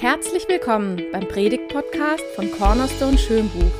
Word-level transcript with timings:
Herzlich 0.00 0.46
willkommen 0.46 1.02
beim 1.10 1.26
Predigt-Podcast 1.26 2.22
von 2.34 2.50
Cornerstone 2.50 3.16
Schönbuch. 3.16 3.72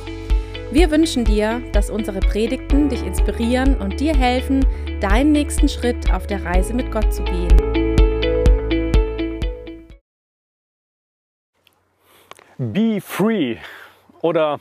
Wir 0.71 0.89
wünschen 0.89 1.23
dir, 1.23 1.61
dass 1.73 1.91
unsere 1.91 2.21
Predigten 2.21 2.89
dich 2.89 3.05
inspirieren 3.05 3.79
und 3.79 3.99
dir 3.99 4.17
helfen, 4.17 4.65
deinen 4.99 5.31
nächsten 5.31 5.69
Schritt 5.69 6.11
auf 6.11 6.25
der 6.25 6.43
Reise 6.43 6.73
mit 6.73 6.91
Gott 6.91 7.13
zu 7.13 7.23
gehen. 7.23 7.55
Be 12.57 12.99
free 12.99 13.57
oder 14.21 14.59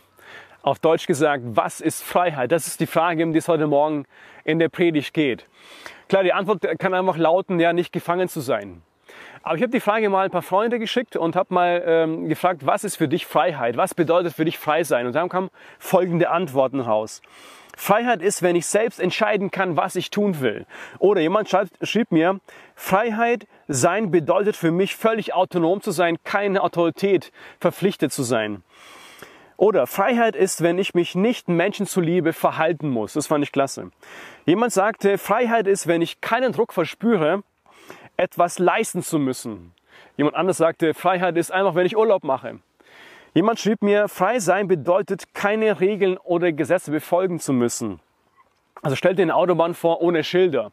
auf 0.60 0.78
Deutsch 0.78 1.06
gesagt, 1.06 1.42
was 1.46 1.80
ist 1.80 2.02
Freiheit? 2.02 2.52
Das 2.52 2.66
ist 2.66 2.80
die 2.80 2.86
Frage, 2.86 3.24
um 3.24 3.32
die 3.32 3.38
es 3.38 3.48
heute 3.48 3.66
Morgen 3.66 4.04
in 4.44 4.58
der 4.58 4.68
Predigt 4.68 5.14
geht. 5.14 5.46
Klar, 6.10 6.22
die 6.22 6.34
Antwort 6.34 6.66
kann 6.78 6.92
einfach 6.92 7.16
lauten, 7.16 7.58
ja, 7.58 7.72
nicht 7.72 7.94
gefangen 7.94 8.28
zu 8.28 8.40
sein. 8.40 8.82
Aber 9.46 9.54
ich 9.54 9.62
habe 9.62 9.70
die 9.70 9.78
Frage 9.78 10.10
mal 10.10 10.24
ein 10.24 10.32
paar 10.32 10.42
Freunde 10.42 10.80
geschickt 10.80 11.14
und 11.14 11.36
habe 11.36 11.54
mal 11.54 11.80
ähm, 11.86 12.28
gefragt, 12.28 12.66
was 12.66 12.82
ist 12.82 12.96
für 12.96 13.06
dich 13.06 13.26
Freiheit? 13.26 13.76
Was 13.76 13.94
bedeutet 13.94 14.32
für 14.32 14.44
dich 14.44 14.58
frei 14.58 14.82
sein? 14.82 15.06
Und 15.06 15.14
dann 15.14 15.28
kamen 15.28 15.50
folgende 15.78 16.30
Antworten 16.30 16.80
raus. 16.80 17.22
Freiheit 17.76 18.22
ist, 18.22 18.42
wenn 18.42 18.56
ich 18.56 18.66
selbst 18.66 18.98
entscheiden 18.98 19.52
kann, 19.52 19.76
was 19.76 19.94
ich 19.94 20.10
tun 20.10 20.40
will. 20.40 20.66
Oder 20.98 21.20
jemand 21.20 21.48
schreibt, 21.48 21.78
schrieb 21.86 22.10
mir, 22.10 22.40
Freiheit 22.74 23.46
sein 23.68 24.10
bedeutet 24.10 24.56
für 24.56 24.72
mich 24.72 24.96
völlig 24.96 25.32
autonom 25.32 25.80
zu 25.80 25.92
sein, 25.92 26.16
keine 26.24 26.64
Autorität 26.64 27.30
verpflichtet 27.60 28.12
zu 28.12 28.24
sein. 28.24 28.64
Oder 29.56 29.86
Freiheit 29.86 30.34
ist, 30.34 30.60
wenn 30.64 30.76
ich 30.76 30.92
mich 30.92 31.14
nicht 31.14 31.48
Menschen 31.48 31.86
zuliebe 31.86 32.32
verhalten 32.32 32.90
muss. 32.90 33.12
Das 33.12 33.28
fand 33.28 33.44
ich 33.44 33.52
klasse. 33.52 33.92
Jemand 34.44 34.72
sagte, 34.72 35.18
Freiheit 35.18 35.68
ist, 35.68 35.86
wenn 35.86 36.02
ich 36.02 36.20
keinen 36.20 36.50
Druck 36.50 36.72
verspüre, 36.72 37.44
etwas 38.16 38.58
leisten 38.58 39.02
zu 39.02 39.18
müssen. 39.18 39.72
Jemand 40.16 40.36
anderes 40.36 40.56
sagte, 40.56 40.94
Freiheit 40.94 41.36
ist 41.36 41.52
einfach, 41.52 41.74
wenn 41.74 41.86
ich 41.86 41.96
Urlaub 41.96 42.24
mache. 42.24 42.58
Jemand 43.34 43.60
schrieb 43.60 43.82
mir, 43.82 44.08
frei 44.08 44.38
sein 44.38 44.66
bedeutet, 44.66 45.34
keine 45.34 45.78
Regeln 45.80 46.16
oder 46.16 46.52
Gesetze 46.52 46.90
befolgen 46.90 47.38
zu 47.38 47.52
müssen. 47.52 48.00
Also 48.82 48.96
stellt 48.96 49.18
dir 49.18 49.22
eine 49.22 49.34
Autobahn 49.34 49.74
vor 49.74 50.00
ohne 50.00 50.24
Schilder. 50.24 50.72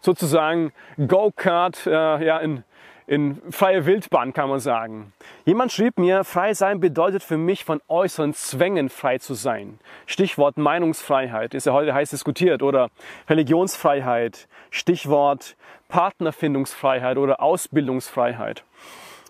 Sozusagen 0.00 0.72
Go-Kart 0.98 1.86
äh, 1.86 1.90
ja, 2.24 2.38
in, 2.38 2.62
in 3.08 3.40
freie 3.50 3.86
Wildbahn 3.86 4.32
kann 4.32 4.48
man 4.48 4.60
sagen. 4.60 5.12
Jemand 5.44 5.72
schrieb 5.72 5.98
mir, 5.98 6.22
frei 6.22 6.54
sein 6.54 6.78
bedeutet 6.78 7.22
für 7.22 7.38
mich 7.38 7.64
von 7.64 7.80
äußeren 7.88 8.34
Zwängen 8.34 8.88
frei 8.88 9.18
zu 9.18 9.34
sein. 9.34 9.80
Stichwort 10.06 10.58
Meinungsfreiheit 10.58 11.54
ist 11.54 11.66
ja 11.66 11.72
heute 11.72 11.94
heiß 11.94 12.10
diskutiert 12.10 12.62
oder 12.62 12.90
Religionsfreiheit. 13.28 14.48
Stichwort 14.70 15.56
Partnerfindungsfreiheit 15.88 17.18
oder 17.18 17.40
Ausbildungsfreiheit. 17.40 18.64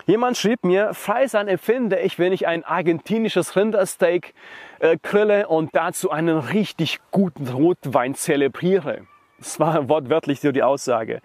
Jemand 0.07 0.37
schrieb 0.37 0.65
mir, 0.65 0.95
frei 0.95 1.27
sein 1.27 1.49
empfinde 1.49 1.99
ich, 1.99 2.19
wenn 2.19 2.33
ich 2.33 2.47
ein 2.47 2.63
argentinisches 2.63 3.57
Rindersteak 3.57 4.35
äh, 4.79 4.97
grille 5.03 5.49
und 5.49 5.75
dazu 5.75 6.13
einen 6.13 6.39
richtig 6.39 7.01
guten 7.11 7.49
Rotwein 7.49 8.15
zelebriere. 8.15 9.01
Das 9.39 9.59
war 9.59 9.89
wortwörtlich 9.89 10.41
so 10.41 10.53
die 10.53 10.63
Aussage. 10.63 11.21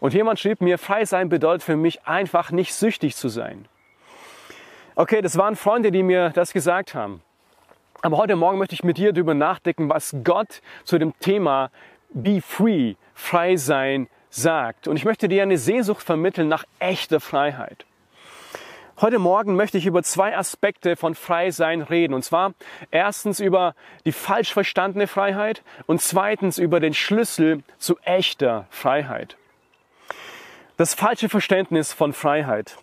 Und 0.00 0.14
jemand 0.14 0.40
schrieb 0.40 0.60
mir, 0.60 0.78
frei 0.78 1.04
sein 1.04 1.28
bedeutet 1.28 1.62
für 1.62 1.76
mich 1.76 2.06
einfach 2.06 2.50
nicht 2.50 2.74
süchtig 2.74 3.14
zu 3.14 3.28
sein. 3.28 3.66
Okay, 4.96 5.22
das 5.22 5.38
waren 5.38 5.56
Freunde, 5.56 5.90
die 5.90 6.02
mir 6.02 6.30
das 6.30 6.52
gesagt 6.52 6.94
haben. 6.94 7.22
Aber 8.02 8.18
heute 8.18 8.36
Morgen 8.36 8.58
möchte 8.58 8.74
ich 8.74 8.84
mit 8.84 8.98
dir 8.98 9.12
darüber 9.12 9.34
nachdenken, 9.34 9.88
was 9.88 10.14
Gott 10.24 10.60
zu 10.82 10.98
dem 10.98 11.18
Thema 11.20 11.70
Be 12.10 12.42
Free, 12.42 12.96
frei 13.14 13.56
sein, 13.56 14.08
sagt. 14.34 14.88
Und 14.88 14.96
ich 14.96 15.04
möchte 15.04 15.28
dir 15.28 15.42
eine 15.42 15.58
Sehnsucht 15.58 16.02
vermitteln 16.02 16.48
nach 16.48 16.64
echter 16.78 17.20
Freiheit. 17.20 17.86
Heute 19.00 19.18
Morgen 19.18 19.56
möchte 19.56 19.76
ich 19.76 19.86
über 19.86 20.02
zwei 20.02 20.36
Aspekte 20.36 20.94
von 20.94 21.14
Freisein 21.14 21.82
reden. 21.82 22.14
Und 22.14 22.24
zwar 22.24 22.54
erstens 22.90 23.40
über 23.40 23.74
die 24.04 24.12
falsch 24.12 24.52
verstandene 24.52 25.08
Freiheit 25.08 25.62
und 25.86 26.00
zweitens 26.00 26.58
über 26.58 26.78
den 26.78 26.94
Schlüssel 26.94 27.62
zu 27.78 27.98
echter 28.02 28.66
Freiheit. 28.70 29.36
Das 30.76 30.94
falsche 30.94 31.28
Verständnis 31.28 31.92
von 31.92 32.12
Freiheit. 32.12 32.76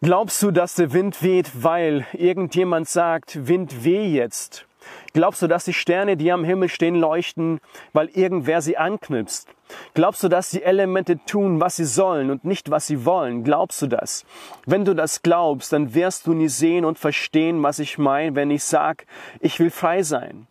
Glaubst 0.00 0.42
du, 0.42 0.52
dass 0.52 0.74
der 0.74 0.92
Wind 0.92 1.22
weht, 1.22 1.50
weil 1.64 2.06
irgendjemand 2.12 2.88
sagt, 2.88 3.48
Wind 3.48 3.84
weh 3.84 4.06
jetzt? 4.06 4.67
Glaubst 5.12 5.42
du, 5.42 5.46
dass 5.46 5.64
die 5.64 5.72
Sterne, 5.72 6.16
die 6.16 6.30
am 6.30 6.44
Himmel 6.44 6.68
stehen, 6.68 6.94
leuchten, 6.94 7.60
weil 7.92 8.08
irgendwer 8.08 8.60
sie 8.60 8.76
anknipst? 8.76 9.48
Glaubst 9.94 10.22
du, 10.22 10.28
dass 10.28 10.50
die 10.50 10.62
Elemente 10.62 11.18
tun, 11.24 11.60
was 11.60 11.76
sie 11.76 11.84
sollen 11.84 12.30
und 12.30 12.44
nicht, 12.44 12.70
was 12.70 12.86
sie 12.86 13.04
wollen? 13.04 13.44
Glaubst 13.44 13.82
du 13.82 13.86
das? 13.86 14.24
Wenn 14.66 14.84
du 14.84 14.94
das 14.94 15.22
glaubst, 15.22 15.72
dann 15.72 15.94
wirst 15.94 16.26
du 16.26 16.34
nie 16.34 16.48
sehen 16.48 16.84
und 16.84 16.98
verstehen, 16.98 17.62
was 17.62 17.78
ich 17.78 17.98
meine, 17.98 18.34
wenn 18.34 18.50
ich 18.50 18.64
sag, 18.64 19.06
ich 19.40 19.58
will 19.60 19.70
frei 19.70 20.02
sein. 20.02 20.46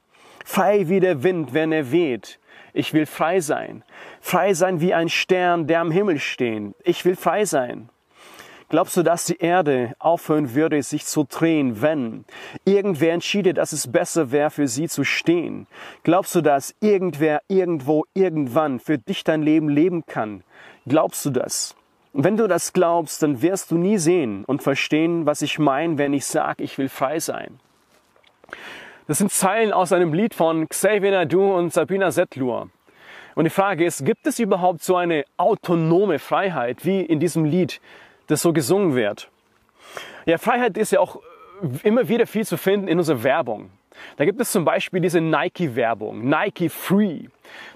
Frei 0.45 0.87
wie 0.87 0.99
der 0.99 1.23
Wind, 1.23 1.53
wenn 1.53 1.71
er 1.71 1.91
weht. 1.91 2.39
Ich 2.73 2.93
will 2.93 3.05
frei 3.05 3.39
sein. 3.39 3.83
Frei 4.21 4.53
sein 4.53 4.81
wie 4.81 4.93
ein 4.93 5.09
Stern, 5.09 5.67
der 5.67 5.81
am 5.81 5.91
Himmel 5.91 6.19
steht. 6.19 6.75
Ich 6.83 7.03
will 7.05 7.15
frei 7.15 7.45
sein. 7.45 7.89
Glaubst 8.69 8.97
du, 8.97 9.03
dass 9.03 9.25
die 9.25 9.37
Erde 9.37 9.95
aufhören 9.99 10.53
würde, 10.53 10.83
sich 10.83 11.05
zu 11.05 11.23
drehen, 11.23 11.81
wenn 11.81 12.25
irgendwer 12.65 13.13
entschiede, 13.13 13.53
dass 13.53 13.71
es 13.71 13.89
besser 13.89 14.31
wäre, 14.31 14.49
für 14.49 14.67
sie 14.67 14.89
zu 14.89 15.05
stehen? 15.05 15.67
Glaubst 16.03 16.35
du, 16.35 16.41
dass 16.41 16.75
irgendwer 16.81 17.41
irgendwo 17.47 18.05
irgendwann 18.13 18.79
für 18.79 18.97
dich 18.97 19.23
dein 19.23 19.41
Leben 19.41 19.69
leben 19.69 20.05
kann? 20.05 20.43
Glaubst 20.85 21.25
du 21.25 21.29
das? 21.29 21.77
wenn 22.19 22.35
du 22.35 22.47
das 22.47 22.73
glaubst, 22.73 23.21
dann 23.21 23.43
wirst 23.43 23.69
du 23.69 23.77
nie 23.77 23.99
sehen 23.99 24.43
und 24.45 24.63
verstehen, 24.63 25.27
was 25.27 25.43
ich 25.43 25.59
meine, 25.59 25.99
wenn 25.99 26.13
ich 26.13 26.25
sage, 26.25 26.63
ich 26.63 26.77
will 26.79 26.89
frei 26.89 27.19
sein. 27.19 27.59
Das 29.07 29.19
sind 29.19 29.31
Zeilen 29.31 29.71
aus 29.71 29.93
einem 29.93 30.13
Lied 30.13 30.33
von 30.33 30.67
Xavier 30.67 31.11
Nadu 31.11 31.55
und 31.55 31.71
Sabina 31.71 32.09
Settlur. 32.09 32.69
Und 33.35 33.43
die 33.43 33.51
Frage 33.51 33.85
ist, 33.85 34.03
gibt 34.03 34.25
es 34.25 34.39
überhaupt 34.39 34.81
so 34.81 34.95
eine 34.95 35.25
autonome 35.37 36.17
Freiheit 36.17 36.85
wie 36.85 37.01
in 37.01 37.19
diesem 37.19 37.45
Lied, 37.45 37.79
das 38.27 38.41
so 38.41 38.53
gesungen 38.53 38.95
wird. 38.95 39.29
Ja, 40.25 40.37
Freiheit 40.37 40.77
ist 40.77 40.91
ja 40.91 40.99
auch 40.99 41.21
immer 41.83 42.07
wieder 42.07 42.27
viel 42.27 42.45
zu 42.45 42.57
finden 42.57 42.87
in 42.87 42.99
unserer 42.99 43.23
Werbung. 43.23 43.71
Da 44.17 44.25
gibt 44.25 44.39
es 44.39 44.51
zum 44.51 44.65
Beispiel 44.65 45.01
diese 45.01 45.21
Nike-Werbung, 45.21 46.27
Nike 46.29 46.69
Free. 46.69 47.21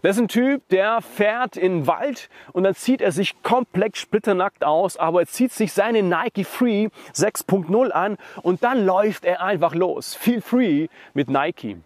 Das 0.01 0.17
ist 0.17 0.21
ein 0.21 0.27
Typ, 0.27 0.67
der 0.69 1.01
fährt 1.01 1.57
in 1.57 1.79
den 1.79 1.87
Wald 1.87 2.29
und 2.51 2.63
dann 2.63 2.75
zieht 2.75 3.01
er 3.01 3.11
sich 3.11 3.41
komplett 3.41 3.97
splitternackt 3.97 4.63
aus, 4.63 4.97
aber 4.97 5.21
er 5.21 5.27
zieht 5.27 5.51
sich 5.51 5.73
seine 5.73 6.03
Nike 6.03 6.43
Free 6.43 6.89
6.0 7.15 7.89
an 7.91 8.17
und 8.43 8.63
dann 8.63 8.85
läuft 8.85 9.25
er 9.25 9.41
einfach 9.41 9.73
los. 9.73 10.13
Feel 10.13 10.41
free 10.41 10.87
mit 11.13 11.29
Nike. 11.29 11.77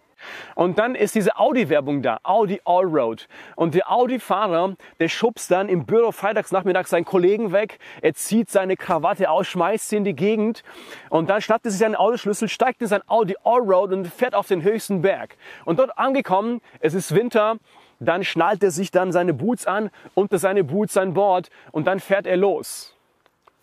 Und 0.54 0.78
dann 0.78 0.94
ist 0.94 1.14
diese 1.14 1.36
Audi-Werbung 1.36 2.02
da, 2.02 2.18
Audi 2.22 2.60
Allroad. 2.64 3.28
Und 3.54 3.74
der 3.74 3.90
Audi-Fahrer, 3.90 4.76
der 5.00 5.08
schubst 5.08 5.50
dann 5.50 5.68
im 5.68 5.86
Büro 5.86 6.12
freitags 6.12 6.52
nachmittags 6.52 6.90
seinen 6.90 7.04
Kollegen 7.04 7.52
weg, 7.52 7.78
er 8.02 8.14
zieht 8.14 8.50
seine 8.50 8.76
Krawatte 8.76 9.30
aus, 9.30 9.46
schmeißt 9.46 9.88
sie 9.88 9.96
in 9.96 10.04
die 10.04 10.14
Gegend 10.14 10.62
und 11.10 11.30
dann 11.30 11.40
schnappt 11.40 11.64
er 11.66 11.70
sich 11.70 11.80
seinen 11.80 11.96
Autoschlüssel, 11.96 12.48
steigt 12.48 12.82
in 12.82 12.88
sein 12.88 13.02
Audi 13.06 13.36
Allroad 13.44 13.92
und 13.92 14.06
fährt 14.08 14.34
auf 14.34 14.48
den 14.48 14.62
höchsten 14.62 15.02
Berg. 15.02 15.36
Und 15.64 15.78
dort 15.78 15.98
angekommen, 15.98 16.60
es 16.80 16.94
ist 16.94 17.14
Winter, 17.14 17.56
dann 18.00 18.24
schnallt 18.24 18.62
er 18.62 18.70
sich 18.70 18.90
dann 18.90 19.12
seine 19.12 19.34
Boots 19.34 19.66
an, 19.66 19.90
unter 20.14 20.38
seine 20.38 20.64
Boots 20.64 20.94
sein 20.94 21.14
Board 21.14 21.50
und 21.72 21.86
dann 21.86 22.00
fährt 22.00 22.26
er 22.26 22.36
los. 22.36 22.94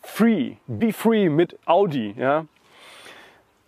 Free, 0.01 0.55
be 0.67 0.91
free 0.91 1.29
mit 1.29 1.57
Audi, 1.65 2.13
ja. 2.17 2.45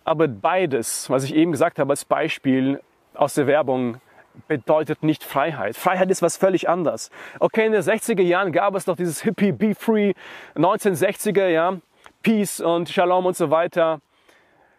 Aber 0.04 0.28
beides, 0.28 1.10
was 1.10 1.24
ich 1.24 1.34
eben 1.34 1.50
gesagt 1.50 1.78
habe 1.78 1.92
als 1.92 2.04
Beispiel 2.04 2.80
aus 3.16 3.34
der 3.34 3.46
Werbung, 3.46 4.00
bedeutet 4.48 5.02
nicht 5.02 5.24
Freiheit. 5.24 5.76
Freiheit 5.76 6.10
ist 6.10 6.22
was 6.22 6.36
völlig 6.36 6.68
anderes. 6.68 7.10
Okay, 7.40 7.66
in 7.66 7.72
den 7.72 7.82
60er 7.82 8.22
Jahren 8.22 8.52
gab 8.52 8.74
es 8.74 8.84
doch 8.84 8.96
dieses 8.96 9.22
Hippie 9.22 9.52
Be 9.52 9.74
Free, 9.74 10.12
1960er, 10.54 11.48
ja, 11.48 11.78
Peace 12.22 12.60
und 12.60 12.88
Shalom 12.88 13.26
und 13.26 13.36
so 13.36 13.50
weiter. 13.50 14.00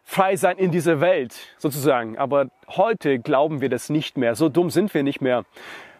Frei 0.03 0.35
sein 0.35 0.57
in 0.57 0.71
dieser 0.71 1.01
Welt 1.01 1.35
sozusagen. 1.57 2.17
Aber 2.17 2.47
heute 2.69 3.19
glauben 3.19 3.59
wir 3.61 3.69
das 3.69 3.89
nicht 3.89 4.17
mehr. 4.17 4.35
So 4.35 4.47
dumm 4.47 4.69
sind 4.69 4.93
wir 4.93 5.03
nicht 5.03 5.21
mehr. 5.21 5.43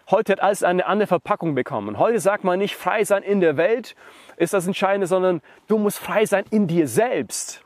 Heute 0.09 0.31
hat 0.33 0.39
alles 0.41 0.63
eine 0.63 0.85
andere 0.85 1.07
Verpackung 1.07 1.55
bekommen. 1.55 1.99
Heute 1.99 2.19
sagt 2.21 2.45
man 2.45 2.59
nicht 2.59 2.75
frei 2.75 3.03
sein 3.03 3.23
in 3.23 3.41
der 3.41 3.57
Welt 3.57 3.95
ist 4.37 4.53
das 4.53 4.65
Entscheidende, 4.65 5.07
sondern 5.07 5.41
du 5.67 5.77
musst 5.77 5.99
frei 5.99 6.25
sein 6.25 6.45
in 6.49 6.67
dir 6.67 6.87
selbst. 6.87 7.63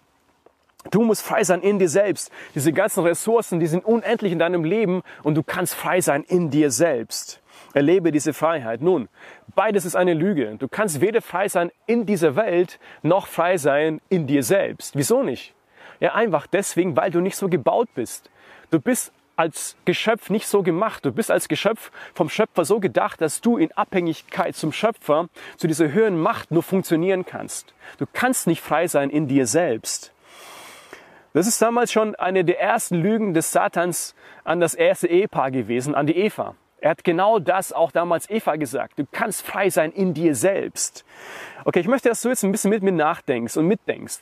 Du 0.90 1.02
musst 1.04 1.22
frei 1.22 1.44
sein 1.44 1.62
in 1.62 1.78
dir 1.78 1.90
selbst. 1.90 2.32
Diese 2.56 2.74
ganzen 2.74 3.04
Ressourcen, 3.04 3.60
die 3.60 3.68
sind 3.68 3.86
unendlich 3.86 4.32
in 4.32 4.40
deinem 4.40 4.64
Leben 4.64 5.04
und 5.24 5.36
du 5.36 5.44
kannst 5.44 5.76
frei 5.76 6.02
sein 6.02 6.24
in 6.24 6.50
dir 6.50 6.72
selbst. 6.72 7.40
Erlebe 7.74 8.12
diese 8.12 8.34
Freiheit. 8.34 8.82
Nun, 8.82 9.08
beides 9.56 9.86
ist 9.86 9.96
eine 9.96 10.14
Lüge. 10.14 10.56
Du 10.58 10.68
kannst 10.68 11.00
weder 11.00 11.22
frei 11.22 11.48
sein 11.48 11.72
in 11.86 12.06
dieser 12.06 12.36
Welt 12.36 12.80
noch 13.04 13.28
frei 13.28 13.58
sein 13.58 14.02
in 14.10 14.26
dir 14.26 14.44
selbst. 14.44 14.96
Wieso 14.96 15.24
nicht? 15.24 15.54
Ja, 16.00 16.16
einfach 16.16 16.48
deswegen, 16.48 16.98
weil 16.98 17.12
du 17.12 17.22
nicht 17.22 17.36
so 17.36 17.48
gebaut 17.48 17.90
bist. 17.94 18.32
Du 18.72 18.80
bist 18.80 19.14
als 19.36 19.76
Geschöpf 19.86 20.30
nicht 20.30 20.48
so 20.48 20.64
gemacht. 20.64 21.06
Du 21.06 21.12
bist 21.12 21.32
als 21.32 21.48
Geschöpf 21.48 21.92
vom 22.14 22.30
Schöpfer 22.30 22.66
so 22.66 22.80
gedacht, 22.80 23.22
dass 23.22 23.42
du 23.42 23.58
in 23.58 23.72
Abhängigkeit 23.72 24.56
zum 24.56 24.72
Schöpfer, 24.72 25.30
zu 25.58 25.68
dieser 25.68 25.92
höheren 25.92 26.20
Macht 26.20 26.52
nur 26.52 26.64
funktionieren 26.64 27.26
kannst. 27.26 27.74
Du 27.98 28.06
kannst 28.12 28.48
nicht 28.48 28.62
frei 28.62 28.88
sein 28.88 29.10
in 29.10 29.28
dir 29.28 29.46
selbst. 29.46 30.14
Das 31.34 31.48
ist 31.48 31.62
damals 31.62 31.92
schon 31.92 32.16
eine 32.16 32.44
der 32.44 32.60
ersten 32.60 32.96
Lügen 32.96 33.34
des 33.34 33.52
Satans 33.52 34.16
an 34.44 34.60
das 34.60 34.74
erste 34.74 35.08
Ehepaar 35.08 35.52
gewesen, 35.52 35.96
an 35.96 36.06
die 36.06 36.18
Eva. 36.18 36.56
Er 36.82 36.90
hat 36.90 37.04
genau 37.04 37.40
das 37.40 37.72
auch 37.72 37.92
damals 37.92 38.30
Eva 38.30 38.56
gesagt. 38.56 39.00
Du 39.00 39.06
kannst 39.10 39.46
frei 39.46 39.70
sein 39.70 39.92
in 39.92 40.14
dir 40.14 40.36
selbst. 40.36 41.06
Okay, 41.64 41.80
ich 41.80 41.88
möchte, 41.88 42.10
dass 42.10 42.22
du 42.22 42.30
jetzt 42.30 42.44
ein 42.44 42.52
bisschen 42.52 42.72
mit 42.72 42.84
mir 42.84 42.92
nachdenkst 42.92 43.56
und 43.56 43.68
mitdenkst. 43.68 44.22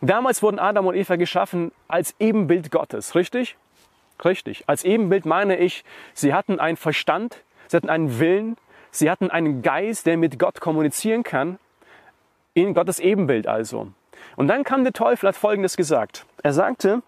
Damals 0.00 0.42
wurden 0.42 0.58
Adam 0.58 0.86
und 0.86 0.94
Eva 0.94 1.16
geschaffen 1.16 1.72
als 1.86 2.14
Ebenbild 2.18 2.70
Gottes, 2.70 3.14
richtig? 3.14 3.56
Richtig. 4.24 4.64
Als 4.66 4.82
Ebenbild 4.82 5.26
meine 5.26 5.58
ich, 5.58 5.84
sie 6.14 6.32
hatten 6.32 6.58
einen 6.58 6.78
Verstand, 6.78 7.42
sie 7.68 7.76
hatten 7.76 7.90
einen 7.90 8.18
Willen, 8.18 8.56
sie 8.90 9.10
hatten 9.10 9.30
einen 9.30 9.62
Geist, 9.62 10.06
der 10.06 10.16
mit 10.16 10.38
Gott 10.38 10.60
kommunizieren 10.60 11.22
kann. 11.22 11.58
In 12.54 12.74
Gottes 12.74 12.98
Ebenbild 12.98 13.46
also. 13.46 13.88
Und 14.40 14.48
dann 14.48 14.64
kam 14.64 14.84
der 14.84 14.94
Teufel, 14.94 15.28
hat 15.28 15.36
Folgendes 15.36 15.76
gesagt. 15.76 16.24
Er 16.42 16.54
sagte 16.54 17.02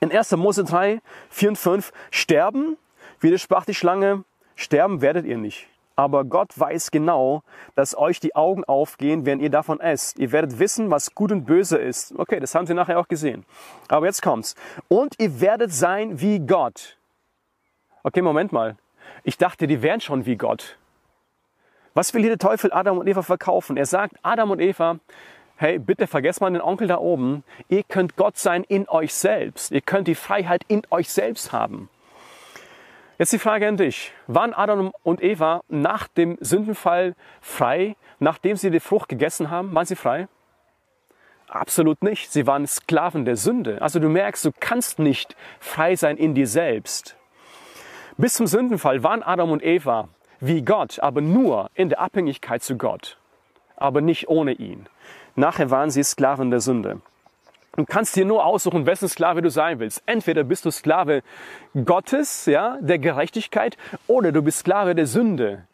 in 0.00 0.12
1. 0.12 0.32
Mose 0.32 0.64
3, 0.64 1.00
4 1.30 1.48
und 1.48 1.56
5, 1.56 1.92
sterben, 2.10 2.76
widersprach 3.20 3.64
die 3.64 3.72
Schlange, 3.72 4.24
sterben 4.54 5.00
werdet 5.00 5.24
ihr 5.24 5.38
nicht. 5.38 5.66
Aber 5.96 6.26
Gott 6.26 6.50
weiß 6.60 6.90
genau, 6.90 7.42
dass 7.74 7.96
euch 7.96 8.20
die 8.20 8.36
Augen 8.36 8.64
aufgehen, 8.64 9.24
wenn 9.24 9.40
ihr 9.40 9.48
davon 9.48 9.80
esst. 9.80 10.18
Ihr 10.18 10.30
werdet 10.30 10.58
wissen, 10.58 10.90
was 10.90 11.14
gut 11.14 11.32
und 11.32 11.46
böse 11.46 11.78
ist. 11.78 12.12
Okay, 12.18 12.38
das 12.38 12.54
haben 12.54 12.66
sie 12.66 12.74
nachher 12.74 12.98
auch 12.98 13.08
gesehen. 13.08 13.46
Aber 13.88 14.04
jetzt 14.04 14.20
kommt's. 14.20 14.54
Und 14.88 15.18
ihr 15.18 15.40
werdet 15.40 15.72
sein 15.72 16.20
wie 16.20 16.38
Gott. 16.38 16.98
Okay, 18.02 18.20
Moment 18.20 18.52
mal. 18.52 18.76
Ich 19.24 19.38
dachte, 19.38 19.66
die 19.66 19.80
wären 19.80 20.02
schon 20.02 20.26
wie 20.26 20.36
Gott. 20.36 20.76
Was 21.94 22.12
will 22.12 22.20
hier 22.20 22.30
der 22.30 22.38
Teufel 22.38 22.72
Adam 22.72 22.98
und 22.98 23.06
Eva 23.06 23.22
verkaufen? 23.22 23.78
Er 23.78 23.86
sagt, 23.86 24.16
Adam 24.22 24.50
und 24.50 24.60
Eva, 24.60 24.98
hey, 25.62 25.78
bitte 25.78 26.06
vergesst 26.06 26.40
mal 26.40 26.50
den 26.50 26.60
Onkel 26.60 26.88
da 26.88 26.98
oben. 26.98 27.44
Ihr 27.68 27.84
könnt 27.84 28.16
Gott 28.16 28.36
sein 28.36 28.64
in 28.64 28.88
euch 28.88 29.14
selbst. 29.14 29.70
Ihr 29.70 29.80
könnt 29.80 30.08
die 30.08 30.16
Freiheit 30.16 30.62
in 30.66 30.82
euch 30.90 31.08
selbst 31.10 31.52
haben. 31.52 31.88
Jetzt 33.16 33.32
die 33.32 33.38
Frage 33.38 33.68
an 33.68 33.76
dich. 33.76 34.12
Waren 34.26 34.52
Adam 34.52 34.92
und 35.04 35.22
Eva 35.22 35.62
nach 35.68 36.08
dem 36.08 36.36
Sündenfall 36.40 37.14
frei, 37.40 37.94
nachdem 38.18 38.56
sie 38.56 38.70
die 38.70 38.80
Frucht 38.80 39.08
gegessen 39.08 39.50
haben? 39.50 39.72
Waren 39.74 39.86
sie 39.86 39.94
frei? 39.94 40.26
Absolut 41.48 42.02
nicht. 42.02 42.32
Sie 42.32 42.46
waren 42.46 42.66
Sklaven 42.66 43.24
der 43.24 43.36
Sünde. 43.36 43.80
Also 43.80 44.00
du 44.00 44.08
merkst, 44.08 44.44
du 44.44 44.50
kannst 44.58 44.98
nicht 44.98 45.36
frei 45.60 45.94
sein 45.94 46.16
in 46.16 46.34
dir 46.34 46.48
selbst. 46.48 47.16
Bis 48.16 48.34
zum 48.34 48.48
Sündenfall 48.48 49.04
waren 49.04 49.22
Adam 49.22 49.52
und 49.52 49.62
Eva 49.62 50.08
wie 50.40 50.62
Gott, 50.62 50.98
aber 50.98 51.20
nur 51.20 51.70
in 51.74 51.88
der 51.88 52.00
Abhängigkeit 52.00 52.64
zu 52.64 52.76
Gott, 52.76 53.16
aber 53.76 54.00
nicht 54.00 54.28
ohne 54.28 54.54
ihn. 54.54 54.88
Nachher 55.34 55.70
waren 55.70 55.90
sie 55.90 56.02
Sklaven 56.02 56.50
der 56.50 56.60
Sünde. 56.60 57.00
Du 57.74 57.86
kannst 57.86 58.16
dir 58.16 58.26
nur 58.26 58.44
aussuchen, 58.44 58.84
wessen 58.84 59.08
Sklave 59.08 59.40
du 59.40 59.48
sein 59.48 59.78
willst. 59.78 60.02
Entweder 60.04 60.44
bist 60.44 60.66
du 60.66 60.70
Sklave 60.70 61.22
Gottes, 61.86 62.44
ja, 62.44 62.76
der 62.80 62.98
Gerechtigkeit, 62.98 63.78
oder 64.06 64.30
du 64.30 64.42
bist 64.42 64.58
Sklave 64.58 64.94
der 64.94 65.06
Sünde, 65.06 65.64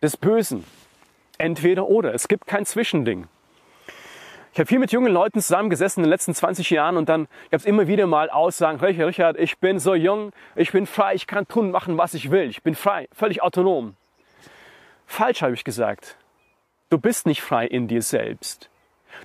des 0.00 0.16
Bösen. 0.16 0.64
Entweder 1.36 1.88
oder. 1.88 2.14
Es 2.14 2.26
gibt 2.26 2.46
kein 2.46 2.64
Zwischending. 2.64 3.26
Ich 4.54 4.58
habe 4.58 4.66
viel 4.66 4.78
mit 4.78 4.92
jungen 4.92 5.12
Leuten 5.12 5.40
zusammengesessen 5.40 6.02
in 6.02 6.04
den 6.04 6.10
letzten 6.10 6.34
20 6.34 6.70
Jahren 6.70 6.96
und 6.96 7.08
dann 7.08 7.26
gab 7.50 7.60
es 7.60 7.66
immer 7.66 7.86
wieder 7.86 8.06
mal 8.06 8.30
Aussagen, 8.30 8.78
Richard, 8.80 9.38
ich 9.38 9.58
bin 9.58 9.78
so 9.78 9.94
jung, 9.94 10.32
ich 10.56 10.72
bin 10.72 10.86
frei, 10.86 11.14
ich 11.14 11.26
kann 11.26 11.48
tun, 11.48 11.70
machen, 11.70 11.96
was 11.98 12.14
ich 12.14 12.30
will. 12.30 12.48
Ich 12.48 12.62
bin 12.62 12.74
frei, 12.74 13.08
völlig 13.12 13.42
autonom. 13.42 13.94
Falsch 15.06 15.42
habe 15.42 15.54
ich 15.54 15.64
gesagt. 15.64 16.16
Du 16.90 16.98
bist 16.98 17.26
nicht 17.26 17.42
frei 17.42 17.66
in 17.66 17.88
dir 17.88 18.02
selbst. 18.02 18.68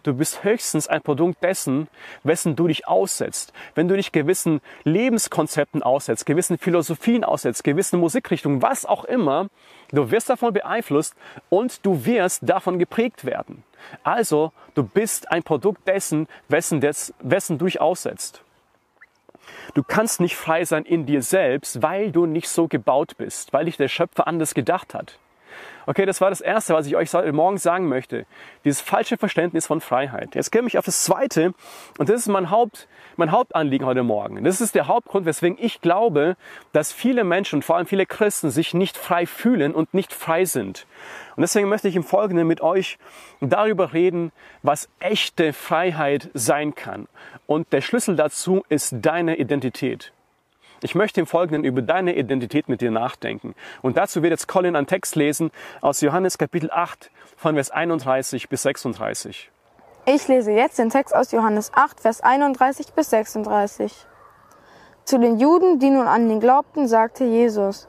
Du 0.03 0.13
bist 0.13 0.43
höchstens 0.43 0.87
ein 0.87 1.01
Produkt 1.01 1.43
dessen, 1.43 1.87
wessen 2.23 2.55
du 2.55 2.67
dich 2.67 2.87
aussetzt. 2.87 3.53
Wenn 3.75 3.87
du 3.87 3.95
dich 3.95 4.11
gewissen 4.11 4.61
Lebenskonzepten 4.83 5.83
aussetzt, 5.83 6.25
gewissen 6.25 6.57
Philosophien 6.57 7.23
aussetzt, 7.23 7.63
gewissen 7.63 7.99
Musikrichtungen, 7.99 8.61
was 8.61 8.85
auch 8.85 9.05
immer, 9.05 9.47
du 9.91 10.11
wirst 10.11 10.29
davon 10.29 10.53
beeinflusst 10.53 11.15
und 11.49 11.85
du 11.85 12.05
wirst 12.05 12.47
davon 12.47 12.79
geprägt 12.79 13.25
werden. 13.25 13.63
Also, 14.03 14.51
du 14.75 14.83
bist 14.83 15.31
ein 15.31 15.43
Produkt 15.43 15.87
dessen, 15.87 16.27
wessen, 16.49 16.81
des, 16.81 17.13
wessen 17.19 17.57
du 17.57 17.65
dich 17.65 17.81
aussetzt. 17.81 18.41
Du 19.73 19.83
kannst 19.83 20.19
nicht 20.19 20.35
frei 20.35 20.65
sein 20.65 20.83
in 20.83 21.05
dir 21.05 21.21
selbst, 21.21 21.81
weil 21.81 22.11
du 22.11 22.25
nicht 22.25 22.49
so 22.49 22.67
gebaut 22.67 23.15
bist, 23.17 23.53
weil 23.53 23.65
dich 23.65 23.77
der 23.77 23.87
Schöpfer 23.87 24.27
anders 24.27 24.53
gedacht 24.53 24.93
hat. 24.93 25.19
Okay, 25.89 26.05
das 26.05 26.19
war 26.19 26.29
das 26.29 26.41
Erste, 26.41 26.73
was 26.73 26.85
ich 26.85 26.97
euch 26.97 27.13
morgen 27.31 27.57
sagen 27.57 27.87
möchte. 27.87 28.25
Dieses 28.65 28.81
falsche 28.81 29.15
Verständnis 29.15 29.67
von 29.67 29.79
Freiheit. 29.79 30.35
Jetzt 30.35 30.51
komme 30.51 30.67
ich 30.67 30.77
auf 30.77 30.83
das 30.83 31.05
Zweite 31.05 31.53
und 31.97 32.09
das 32.09 32.19
ist 32.19 32.27
mein, 32.27 32.51
Haupt, 32.51 32.89
mein 33.15 33.31
Hauptanliegen 33.31 33.87
heute 33.87 34.03
Morgen. 34.03 34.43
Das 34.43 34.59
ist 34.59 34.75
der 34.75 34.87
Hauptgrund, 34.87 35.25
weswegen 35.25 35.57
ich 35.61 35.79
glaube, 35.79 36.35
dass 36.73 36.91
viele 36.91 37.23
Menschen, 37.23 37.61
vor 37.61 37.77
allem 37.77 37.85
viele 37.85 38.05
Christen, 38.05 38.49
sich 38.49 38.73
nicht 38.73 38.97
frei 38.97 39.25
fühlen 39.25 39.73
und 39.73 39.93
nicht 39.93 40.11
frei 40.11 40.43
sind. 40.43 40.85
Und 41.37 41.41
deswegen 41.41 41.69
möchte 41.69 41.87
ich 41.87 41.95
im 41.95 42.03
Folgenden 42.03 42.47
mit 42.47 42.59
euch 42.59 42.97
darüber 43.39 43.93
reden, 43.93 44.33
was 44.63 44.89
echte 44.99 45.53
Freiheit 45.53 46.29
sein 46.33 46.75
kann. 46.75 47.07
Und 47.45 47.71
der 47.71 47.79
Schlüssel 47.79 48.17
dazu 48.17 48.65
ist 48.67 48.93
deine 48.99 49.37
Identität. 49.37 50.11
Ich 50.81 50.93
möchte 50.93 51.19
im 51.19 51.25
Folgenden 51.25 51.63
über 51.63 51.81
deine 51.81 52.15
Identität 52.15 52.69
mit 52.69 52.81
dir 52.81 52.91
nachdenken. 52.91 53.55
Und 53.81 53.97
dazu 53.97 54.21
wird 54.21 54.31
jetzt 54.31 54.47
Colin 54.47 54.75
einen 54.75 54.85
Text 54.85 55.15
lesen 55.15 55.49
aus 55.81 56.01
Johannes 56.01 56.37
Kapitel 56.37 56.69
8 56.71 57.09
von 57.35 57.55
Vers 57.55 57.71
31 57.71 58.47
bis 58.47 58.61
36. 58.61 59.49
Ich 60.05 60.27
lese 60.27 60.51
jetzt 60.51 60.77
den 60.77 60.89
Text 60.89 61.15
aus 61.15 61.31
Johannes 61.31 61.71
8, 61.73 61.99
Vers 61.99 62.21
31 62.21 62.93
bis 62.93 63.09
36. 63.09 64.05
Zu 65.03 65.17
den 65.17 65.39
Juden, 65.39 65.79
die 65.79 65.89
nun 65.89 66.07
an 66.07 66.29
ihn 66.29 66.39
glaubten, 66.39 66.87
sagte 66.87 67.25
Jesus, 67.25 67.87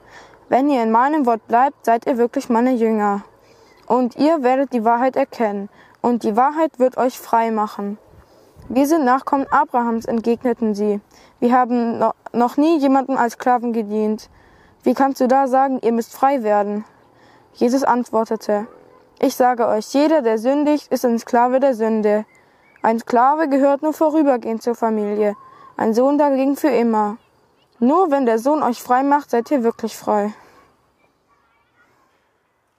wenn 0.49 0.71
ihr 0.71 0.83
in 0.83 0.91
meinem 0.91 1.27
Wort 1.27 1.47
bleibt, 1.47 1.85
seid 1.85 2.07
ihr 2.07 2.17
wirklich 2.17 2.49
meine 2.49 2.73
Jünger. 2.73 3.23
Und 3.87 4.17
ihr 4.17 4.43
werdet 4.43 4.73
die 4.73 4.85
Wahrheit 4.85 5.15
erkennen, 5.17 5.69
und 6.01 6.23
die 6.23 6.37
Wahrheit 6.37 6.79
wird 6.79 6.97
euch 6.97 7.19
frei 7.19 7.51
machen. 7.51 7.99
Wir 8.71 8.87
sind 8.87 9.07
Nachkommen 9.07 9.47
Abrahams, 9.51 10.05
entgegneten 10.05 10.75
sie. 10.75 11.01
Wir 11.41 11.53
haben 11.53 12.05
noch 12.35 12.59
nie 12.59 12.79
jemandem 12.79 13.17
als 13.17 13.33
Sklaven 13.33 13.73
gedient. 13.73 14.29
Wie 14.83 14.93
kannst 14.93 15.23
du 15.23 15.27
da 15.27 15.49
sagen, 15.49 15.81
ihr 15.83 15.93
müsst 15.93 16.15
frei 16.15 16.43
werden? 16.43 16.85
Jesus 17.55 17.83
antwortete, 17.83 18.67
ich 19.21 19.35
sage 19.35 19.67
euch, 19.67 19.95
jeder, 19.95 20.21
der 20.21 20.37
sündigt, 20.37 20.93
ist 20.93 21.07
ein 21.07 21.19
Sklave 21.19 21.61
der 21.61 21.75
Sünde. 21.75 22.27
Ein 22.83 22.99
Sklave 22.99 23.49
gehört 23.49 23.81
nur 23.83 23.95
vorübergehend 23.95 24.63
zur 24.63 24.75
Familie, 24.75 25.35
ein 25.79 25.95
Sohn 25.95 26.19
dagegen 26.19 26.57
für 26.57 26.69
immer. 26.69 27.17
Nur 27.79 28.11
wenn 28.11 28.27
der 28.27 28.39
Sohn 28.39 28.63
euch 28.63 28.83
frei 28.83 29.03
macht, 29.03 29.31
seid 29.31 29.51
ihr 29.51 29.65
wirklich 29.65 29.97
frei. 29.97 30.35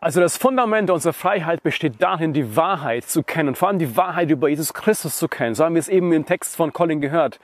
Also 0.01 0.21
das 0.21 0.37
Fundament 0.37 0.89
unserer 0.89 1.11
Freiheit 1.11 1.61
besteht 1.61 1.95
darin, 2.01 2.31
die 2.31 2.55
Wahrheit 2.55 3.03
zu 3.03 3.21
kennen, 3.21 3.55
vor 3.55 3.67
allem 3.67 3.79
die 3.79 3.97
Wahrheit 3.97 4.29
über 4.29 4.47
Jesus 4.47 4.73
Christus 4.73 5.17
zu 5.17 5.27
kennen. 5.27 5.55
So 5.55 5.65
haben 5.65 5.75
wir 5.75 5.81
es 5.81 5.89
eben 5.89 6.13
im 6.13 6.25
Text 6.25 6.55
von 6.55 6.71
Colin 6.71 7.01
gehört. 7.01 7.39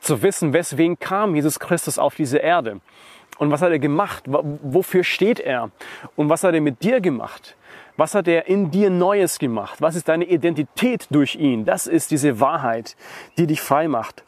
Zu 0.00 0.22
wissen, 0.22 0.54
weswegen 0.54 0.98
kam 0.98 1.34
Jesus 1.34 1.60
Christus 1.60 1.98
auf 1.98 2.14
diese 2.14 2.38
Erde 2.38 2.80
und 3.36 3.50
was 3.50 3.60
hat 3.60 3.70
er 3.70 3.78
gemacht, 3.78 4.24
wofür 4.26 5.04
steht 5.04 5.40
er 5.40 5.70
und 6.16 6.30
was 6.30 6.42
hat 6.42 6.54
er 6.54 6.62
mit 6.62 6.82
dir 6.82 7.02
gemacht. 7.02 7.56
Was 7.98 8.14
hat 8.14 8.28
er 8.28 8.48
in 8.48 8.70
dir 8.70 8.88
Neues 8.88 9.38
gemacht? 9.38 9.82
Was 9.82 9.94
ist 9.94 10.08
deine 10.08 10.24
Identität 10.24 11.06
durch 11.10 11.34
ihn? 11.34 11.66
Das 11.66 11.86
ist 11.86 12.10
diese 12.12 12.40
Wahrheit, 12.40 12.96
die 13.36 13.46
dich 13.46 13.60
frei 13.60 13.88
macht. 13.88 14.24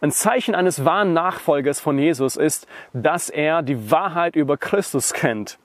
Ein 0.00 0.10
Zeichen 0.10 0.54
eines 0.54 0.86
wahren 0.86 1.12
Nachfolgers 1.12 1.80
von 1.80 1.98
Jesus 1.98 2.36
ist, 2.36 2.66
dass 2.94 3.28
er 3.28 3.60
die 3.60 3.90
Wahrheit 3.90 4.36
über 4.36 4.56
Christus 4.56 5.12
kennt. 5.12 5.58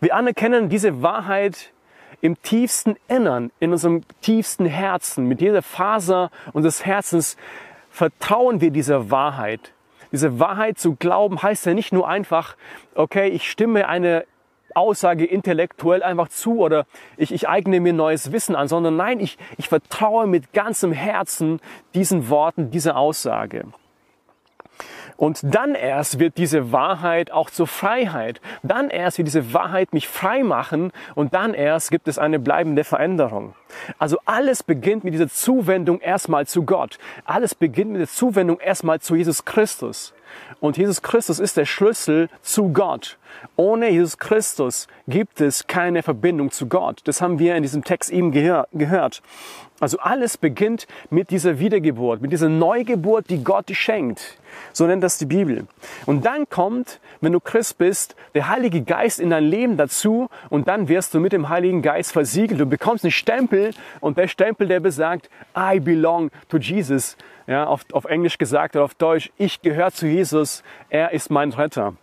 Wir 0.00 0.14
anerkennen 0.14 0.68
diese 0.68 1.02
Wahrheit 1.02 1.72
im 2.20 2.40
tiefsten 2.42 2.96
Innern, 3.08 3.50
in 3.60 3.72
unserem 3.72 4.02
tiefsten 4.20 4.66
Herzen. 4.66 5.26
Mit 5.26 5.40
jeder 5.40 5.62
Faser 5.62 6.30
unseres 6.52 6.84
Herzens 6.84 7.36
vertrauen 7.90 8.60
wir 8.60 8.70
dieser 8.70 9.10
Wahrheit. 9.10 9.72
Diese 10.12 10.38
Wahrheit 10.38 10.78
zu 10.78 10.96
glauben 10.96 11.42
heißt 11.42 11.66
ja 11.66 11.74
nicht 11.74 11.92
nur 11.92 12.08
einfach, 12.08 12.56
okay, 12.94 13.28
ich 13.28 13.50
stimme 13.50 13.88
eine 13.88 14.24
Aussage 14.74 15.24
intellektuell 15.24 16.02
einfach 16.02 16.28
zu 16.28 16.58
oder 16.58 16.86
ich, 17.16 17.32
ich 17.32 17.48
eigne 17.48 17.80
mir 17.80 17.92
neues 17.92 18.32
Wissen 18.32 18.54
an, 18.54 18.68
sondern 18.68 18.96
nein, 18.96 19.20
ich, 19.20 19.38
ich 19.56 19.68
vertraue 19.68 20.26
mit 20.26 20.52
ganzem 20.52 20.92
Herzen 20.92 21.60
diesen 21.94 22.28
Worten, 22.28 22.70
dieser 22.70 22.96
Aussage. 22.96 23.64
Und 25.20 25.40
dann 25.42 25.74
erst 25.74 26.18
wird 26.18 26.38
diese 26.38 26.72
Wahrheit 26.72 27.30
auch 27.30 27.50
zur 27.50 27.66
Freiheit. 27.66 28.40
Dann 28.62 28.88
erst 28.88 29.18
wird 29.18 29.28
diese 29.28 29.52
Wahrheit 29.52 29.92
mich 29.92 30.08
frei 30.08 30.42
machen 30.42 30.92
und 31.14 31.34
dann 31.34 31.52
erst 31.52 31.90
gibt 31.90 32.08
es 32.08 32.18
eine 32.18 32.38
bleibende 32.38 32.84
Veränderung. 32.84 33.54
Also 33.98 34.16
alles 34.24 34.62
beginnt 34.62 35.04
mit 35.04 35.12
dieser 35.12 35.28
Zuwendung 35.28 36.00
erstmal 36.00 36.46
zu 36.46 36.64
Gott. 36.64 36.98
Alles 37.26 37.54
beginnt 37.54 37.90
mit 37.90 38.00
der 38.00 38.08
Zuwendung 38.08 38.60
erstmal 38.60 39.00
zu 39.00 39.14
Jesus 39.14 39.44
Christus. 39.44 40.14
Und 40.60 40.76
Jesus 40.76 41.02
Christus 41.02 41.38
ist 41.38 41.56
der 41.56 41.64
Schlüssel 41.64 42.28
zu 42.42 42.72
Gott. 42.72 43.18
Ohne 43.56 43.90
Jesus 43.90 44.18
Christus 44.18 44.88
gibt 45.08 45.40
es 45.40 45.66
keine 45.66 46.02
Verbindung 46.02 46.50
zu 46.50 46.66
Gott. 46.66 47.00
Das 47.04 47.20
haben 47.20 47.38
wir 47.38 47.56
in 47.56 47.62
diesem 47.62 47.84
Text 47.84 48.10
eben 48.10 48.32
gehört. 48.32 49.22
Also 49.80 49.98
alles 49.98 50.36
beginnt 50.36 50.86
mit 51.08 51.30
dieser 51.30 51.58
Wiedergeburt, 51.58 52.20
mit 52.20 52.32
dieser 52.32 52.50
Neugeburt, 52.50 53.30
die 53.30 53.42
Gott 53.42 53.70
schenkt. 53.70 54.36
So 54.74 54.86
nennt 54.86 55.02
das 55.02 55.16
die 55.16 55.24
Bibel. 55.24 55.66
Und 56.04 56.26
dann 56.26 56.48
kommt, 56.50 57.00
wenn 57.22 57.32
du 57.32 57.40
Christ 57.40 57.78
bist, 57.78 58.14
der 58.34 58.50
Heilige 58.50 58.82
Geist 58.82 59.18
in 59.18 59.30
dein 59.30 59.44
Leben 59.44 59.78
dazu 59.78 60.28
und 60.50 60.68
dann 60.68 60.88
wirst 60.88 61.14
du 61.14 61.20
mit 61.20 61.32
dem 61.32 61.48
Heiligen 61.48 61.80
Geist 61.80 62.12
versiegelt. 62.12 62.60
Du 62.60 62.66
bekommst 62.66 63.04
einen 63.04 63.12
Stempel 63.12 63.70
und 64.00 64.18
der 64.18 64.28
Stempel, 64.28 64.68
der 64.68 64.80
besagt, 64.80 65.30
I 65.56 65.80
belong 65.80 66.30
to 66.50 66.58
Jesus. 66.58 67.16
Ja, 67.50 67.64
auf, 67.66 67.84
auf 67.90 68.04
Englisch 68.04 68.38
gesagt 68.38 68.76
oder 68.76 68.84
auf 68.84 68.94
Deutsch, 68.94 69.32
ich 69.36 69.60
gehöre 69.60 69.90
zu 69.90 70.06
Jesus, 70.06 70.62
er 70.88 71.10
ist 71.10 71.32
mein 71.32 71.50
Retter. 71.50 71.94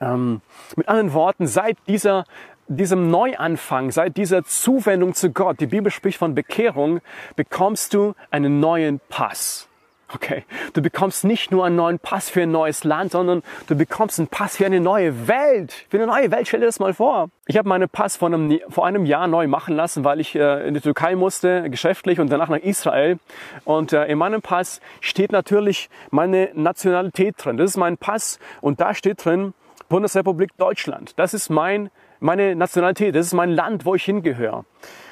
Ähm, 0.00 0.40
mit 0.74 0.88
anderen 0.88 1.12
Worten, 1.12 1.46
seit 1.46 1.76
dieser 1.86 2.24
diesem 2.66 3.08
Neuanfang, 3.08 3.92
seit 3.92 4.16
dieser 4.16 4.42
Zuwendung 4.42 5.14
zu 5.14 5.30
Gott, 5.30 5.60
die 5.60 5.68
Bibel 5.68 5.92
spricht 5.92 6.18
von 6.18 6.34
Bekehrung, 6.34 7.00
bekommst 7.36 7.94
du 7.94 8.14
einen 8.32 8.58
neuen 8.58 9.00
Pass. 9.08 9.67
Okay, 10.14 10.44
du 10.72 10.80
bekommst 10.80 11.24
nicht 11.24 11.50
nur 11.50 11.66
einen 11.66 11.76
neuen 11.76 11.98
Pass 11.98 12.30
für 12.30 12.42
ein 12.42 12.50
neues 12.50 12.82
Land, 12.82 13.12
sondern 13.12 13.42
du 13.66 13.76
bekommst 13.76 14.18
einen 14.18 14.28
Pass 14.28 14.56
für 14.56 14.64
eine 14.64 14.80
neue 14.80 15.28
Welt. 15.28 15.84
Für 15.90 15.98
eine 15.98 16.06
neue 16.06 16.30
Welt, 16.30 16.48
stell 16.48 16.60
dir 16.60 16.66
das 16.66 16.80
mal 16.80 16.94
vor. 16.94 17.28
Ich 17.46 17.58
habe 17.58 17.68
meinen 17.68 17.90
Pass 17.90 18.16
vor 18.16 18.28
einem, 18.28 18.58
vor 18.70 18.86
einem 18.86 19.04
Jahr 19.04 19.26
neu 19.26 19.48
machen 19.48 19.76
lassen, 19.76 20.04
weil 20.04 20.20
ich 20.20 20.34
äh, 20.34 20.66
in 20.66 20.72
die 20.72 20.80
Türkei 20.80 21.14
musste, 21.14 21.68
geschäftlich 21.68 22.20
und 22.20 22.32
danach 22.32 22.48
nach 22.48 22.56
Israel. 22.56 23.18
Und 23.66 23.92
äh, 23.92 24.06
in 24.06 24.16
meinem 24.16 24.40
Pass 24.40 24.80
steht 25.02 25.30
natürlich 25.30 25.90
meine 26.10 26.50
Nationalität 26.54 27.34
drin. 27.36 27.58
Das 27.58 27.70
ist 27.70 27.76
mein 27.76 27.98
Pass 27.98 28.38
und 28.62 28.80
da 28.80 28.94
steht 28.94 29.22
drin 29.22 29.52
Bundesrepublik 29.90 30.56
Deutschland. 30.56 31.18
Das 31.18 31.34
ist 31.34 31.50
mein 31.50 31.90
meine 32.20 32.56
Nationalität, 32.56 33.14
das 33.14 33.26
ist 33.26 33.34
mein 33.34 33.50
Land, 33.50 33.84
wo 33.84 33.94
ich 33.94 34.04
hingehöre. 34.04 34.64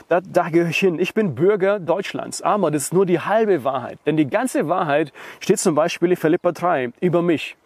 Da, 0.09 0.21
da 0.21 0.49
gehöre 0.51 0.69
ich 0.69 0.79
hin. 0.79 0.99
Ich 0.99 1.15
bin 1.15 1.35
Bürger 1.35 1.81
Deutschlands. 1.81 2.43
Aber 2.43 2.71
das 2.71 2.85
ist 2.85 2.93
nur 2.93 3.07
die 3.07 3.21
halbe 3.21 3.65
Wahrheit. 3.65 3.99
Denn 4.07 4.17
die 4.17 4.29
ganze 4.29 4.69
Wahrheit 4.69 5.13
steht 5.41 5.59
zum 5.59 5.75
Beispiel 5.75 6.11
in 6.11 6.17
Philippa 6.17 6.53
3 6.53 6.93
über 7.01 7.23
mich. 7.23 7.57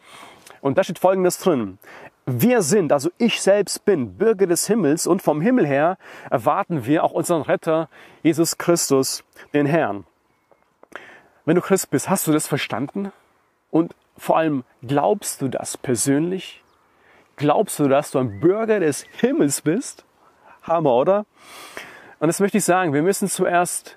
Und 0.61 0.78
da 0.78 0.85
steht 0.85 0.99
Folgendes 0.99 1.38
drin. 1.38 1.78
Wir 2.26 2.62
sind, 2.62 2.92
also 2.92 3.11
ich 3.18 3.40
selbst 3.40 3.85
bin 3.85 4.16
Bürger 4.16 4.47
des 4.47 4.66
Himmels 4.66 5.06
und 5.06 5.20
vom 5.23 5.40
Himmel 5.40 5.66
her 5.66 5.97
erwarten 6.30 6.87
wir 6.87 7.02
auch 7.02 7.12
unseren 7.12 7.42
Retter, 7.42 7.88
Jesus 8.23 8.56
Christus, 8.56 9.25
den 9.52 9.66
Herrn. 9.66 10.04
Wenn 11.44 11.56
du 11.56 11.62
Christ 11.62 11.90
bist, 11.90 12.09
hast 12.09 12.26
du 12.26 12.32
das 12.32 12.47
verstanden? 12.47 13.11
Und 13.70 13.94
vor 14.16 14.37
allem 14.37 14.64
glaubst 14.87 15.40
du 15.42 15.49
das 15.49 15.76
persönlich? 15.76 16.62
Glaubst 17.37 17.78
du, 17.78 17.88
dass 17.88 18.11
du 18.11 18.18
ein 18.18 18.38
Bürger 18.38 18.80
des 18.80 19.06
Himmels 19.18 19.62
bist? 19.62 20.04
Hammer, 20.62 20.94
oder? 20.94 21.25
Und 22.21 22.29
das 22.29 22.39
möchte 22.39 22.59
ich 22.59 22.65
sagen, 22.65 22.93
wir 22.93 23.03
müssen 23.03 23.29
zuerst 23.29 23.97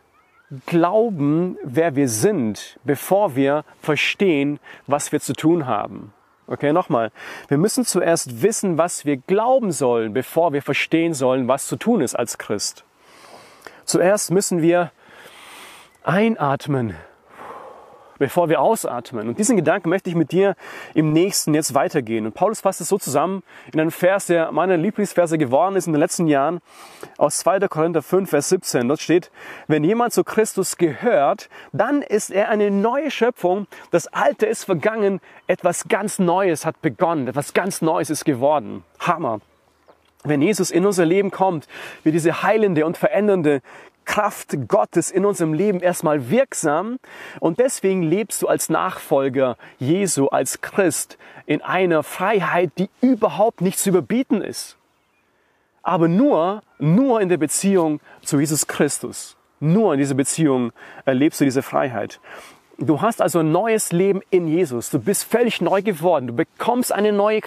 glauben, 0.66 1.58
wer 1.64 1.96
wir 1.96 2.08
sind, 2.08 2.80
bevor 2.84 3.36
wir 3.36 3.66
verstehen, 3.82 4.60
was 4.88 5.12
wir 5.12 5.20
zu 5.20 5.34
tun 5.34 5.68
haben. 5.68 6.14
Okay, 6.48 6.74
nochmal. 6.74 7.12
Wir 7.48 7.58
müssen 7.58 7.86
zuerst 7.86 8.42
wissen, 8.42 8.78
was 8.78 9.06
wir 9.06 9.18
glauben 9.18 9.72
sollen, 9.72 10.14
bevor 10.14 10.54
wir 10.54 10.62
verstehen 10.62 11.14
sollen, 11.14 11.48
was 11.48 11.68
zu 11.68 11.76
tun 11.76 12.02
ist 12.02 12.16
als 12.16 12.38
Christ. 12.38 12.86
Zuerst 13.86 14.32
müssen 14.32 14.62
wir 14.62 14.92
einatmen 16.04 16.96
bevor 18.20 18.50
wir 18.50 18.62
ausatmen. 18.62 19.28
Und 19.28 19.40
diesen 19.40 19.56
Gedanken 19.56 19.90
möchte 19.90 20.10
ich 20.10 20.16
mit 20.16 20.32
dir 20.32 20.56
im 20.94 21.14
nächsten 21.14 21.54
jetzt 21.54 21.74
weitergehen. 21.74 22.26
Und 22.26 22.34
Paulus 22.34 22.62
fasst 22.62 22.82
es 22.82 22.90
so 22.90 22.98
zusammen 22.98 23.44
in 23.72 23.80
einem 23.80 23.92
Vers, 23.92 24.28
der 24.28 24.52
meine 24.52 24.78
Lieblingsverse 24.78 25.38
geworden 25.38 25.76
ist 25.76 25.88
in 25.88 25.94
den 25.94 26.00
letzten 26.00 26.28
Jahren, 26.28 26.62
aus 27.18 27.40
2. 27.40 27.68
Korinther 27.68 28.02
5, 28.02 28.30
Vers 28.30 28.50
17. 28.50 28.88
Dort 28.88 29.02
steht, 29.02 29.32
wenn 29.68 29.84
jemand 29.84 30.14
zu 30.14 30.24
Christus 30.24 30.78
gehört, 30.78 31.50
dann 31.72 32.02
ist 32.02 32.30
er 32.30 32.50
eine 32.50 32.72
neue 32.72 33.12
Schöpfung. 33.12 33.68
Das 33.92 34.08
Alte 34.08 34.46
ist 34.46 34.66
vergangen, 34.66 35.20
etwas 35.48 35.88
ganz 35.88 36.20
Neues 36.20 36.66
hat 36.66 36.82
begonnen, 36.82 37.28
etwas 37.28 37.54
ganz 37.54 37.82
Neues 37.82 38.10
ist 38.10 38.26
geworden. 38.26 38.84
Hammer. 39.00 39.40
Wenn 40.26 40.42
Jesus 40.42 40.72
in 40.72 40.86
unser 40.86 41.06
Leben 41.06 41.32
kommt, 41.32 41.68
wird 42.04 42.16
diese 42.16 42.44
heilende 42.44 42.86
und 42.86 42.98
verändernde 42.98 43.62
Kraft 44.06 44.56
Gottes 44.68 45.12
in 45.12 45.26
unserem 45.26 45.54
Leben 45.54 45.80
erstmal 45.80 46.30
wirksam 46.30 46.98
und 47.40 47.60
deswegen 47.60 48.04
lebst 48.04 48.42
du 48.42 48.48
als 48.48 48.70
Nachfolger 48.70 49.58
Jesu, 49.80 50.28
als 50.28 50.62
Christ 50.62 51.18
in 51.46 51.62
einer 51.62 52.04
Freiheit, 52.04 52.72
die 52.78 52.90
überhaupt 53.02 53.62
nicht 53.62 53.80
zu 53.80 53.90
überbieten 53.90 54.42
ist. 54.42 54.78
Aber 55.82 56.08
nur, 56.08 56.64
nur 56.80 57.20
in 57.22 57.30
der 57.30 57.38
Beziehung 57.38 58.00
zu 58.22 58.40
Jesus 58.40 58.68
Christus. 58.68 59.36
Nur 59.60 59.94
in 59.94 60.00
dieser 60.00 60.16
Beziehung 60.16 60.72
erlebst 61.06 61.42
du 61.42 61.46
diese 61.46 61.62
Freiheit. 61.62 62.20
Du 62.80 63.02
hast 63.02 63.22
also 63.22 63.40
ein 63.40 63.52
neues 63.52 63.92
Leben 63.92 64.22
in 64.30 64.48
Jesus. 64.48 64.90
Du 64.90 65.00
bist 65.00 65.26
völlig 65.26 65.62
neu 65.62 65.82
geworden. 65.82 66.28
Du 66.28 66.34
bekommst 66.34 66.92
eine 66.92 67.12
neue, 67.12 67.42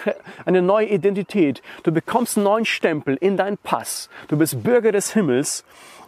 eine 0.44 0.62
neue 0.62 0.86
Identität. 0.86 1.62
Du 1.82 1.92
bekommst 1.92 2.36
einen 2.36 2.44
neuen 2.44 2.64
Stempel 2.64 3.16
in 3.16 3.36
deinen 3.36 3.58
Pass. 3.58 4.08
Du 4.28 4.38
bist 4.38 4.62
Bürger 4.62 4.92
des 4.92 5.12
Himmels 5.12 5.64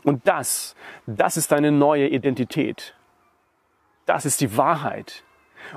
und 0.08 0.26
das, 0.26 0.74
das 1.06 1.36
ist 1.36 1.52
deine 1.52 1.70
neue 1.70 2.08
Identität. 2.08 2.94
Das 4.06 4.24
ist 4.24 4.40
die 4.40 4.56
Wahrheit. 4.56 5.22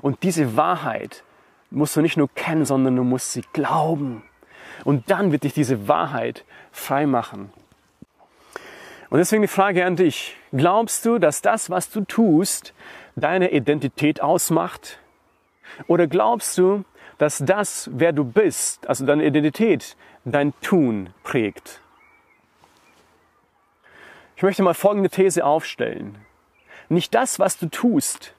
Und 0.02 0.24
diese 0.24 0.56
Wahrheit 0.56 1.26
musst 1.70 1.98
du 1.98 2.02
nicht 2.02 2.16
nur 2.16 2.30
kennen, 2.34 2.64
sondern 2.64 2.96
du 2.96 3.04
musst 3.04 3.34
sie 3.34 3.44
glauben. 3.52 4.24
Und 4.86 5.12
dann 5.12 5.34
wird 5.34 5.44
dich 5.44 5.54
diese 5.54 5.90
Wahrheit 5.90 6.46
frei 6.72 7.08
machen. 7.08 7.52
Und 9.10 9.18
deswegen 9.18 9.42
die 9.42 9.50
Frage 9.50 9.86
an 9.86 9.98
dich. 9.98 10.38
Glaubst 10.54 11.06
du, 11.06 11.20
dass 11.20 11.42
das, 11.42 11.70
was 11.70 11.90
du 11.90 12.00
tust, 12.06 12.74
deine 13.18 13.52
Identität 13.52 14.22
ausmacht? 14.22 15.00
Oder 15.88 16.08
glaubst 16.08 16.58
du, 16.58 16.86
dass 17.18 17.40
das, 17.40 17.90
wer 17.92 18.14
du 18.14 18.24
bist, 18.24 18.88
also 18.88 19.06
deine 19.06 19.26
Identität, 19.26 19.98
dein 20.24 20.54
Tun 20.62 21.10
prägt? 21.24 21.81
Ich 24.42 24.44
möchte 24.44 24.64
mal 24.64 24.74
folgende 24.74 25.12
These 25.12 25.46
aufstellen. 25.46 26.18
Nicht 26.90 27.14
das, 27.14 27.38
was 27.38 27.60
du 27.60 27.68
tust, 27.70 28.34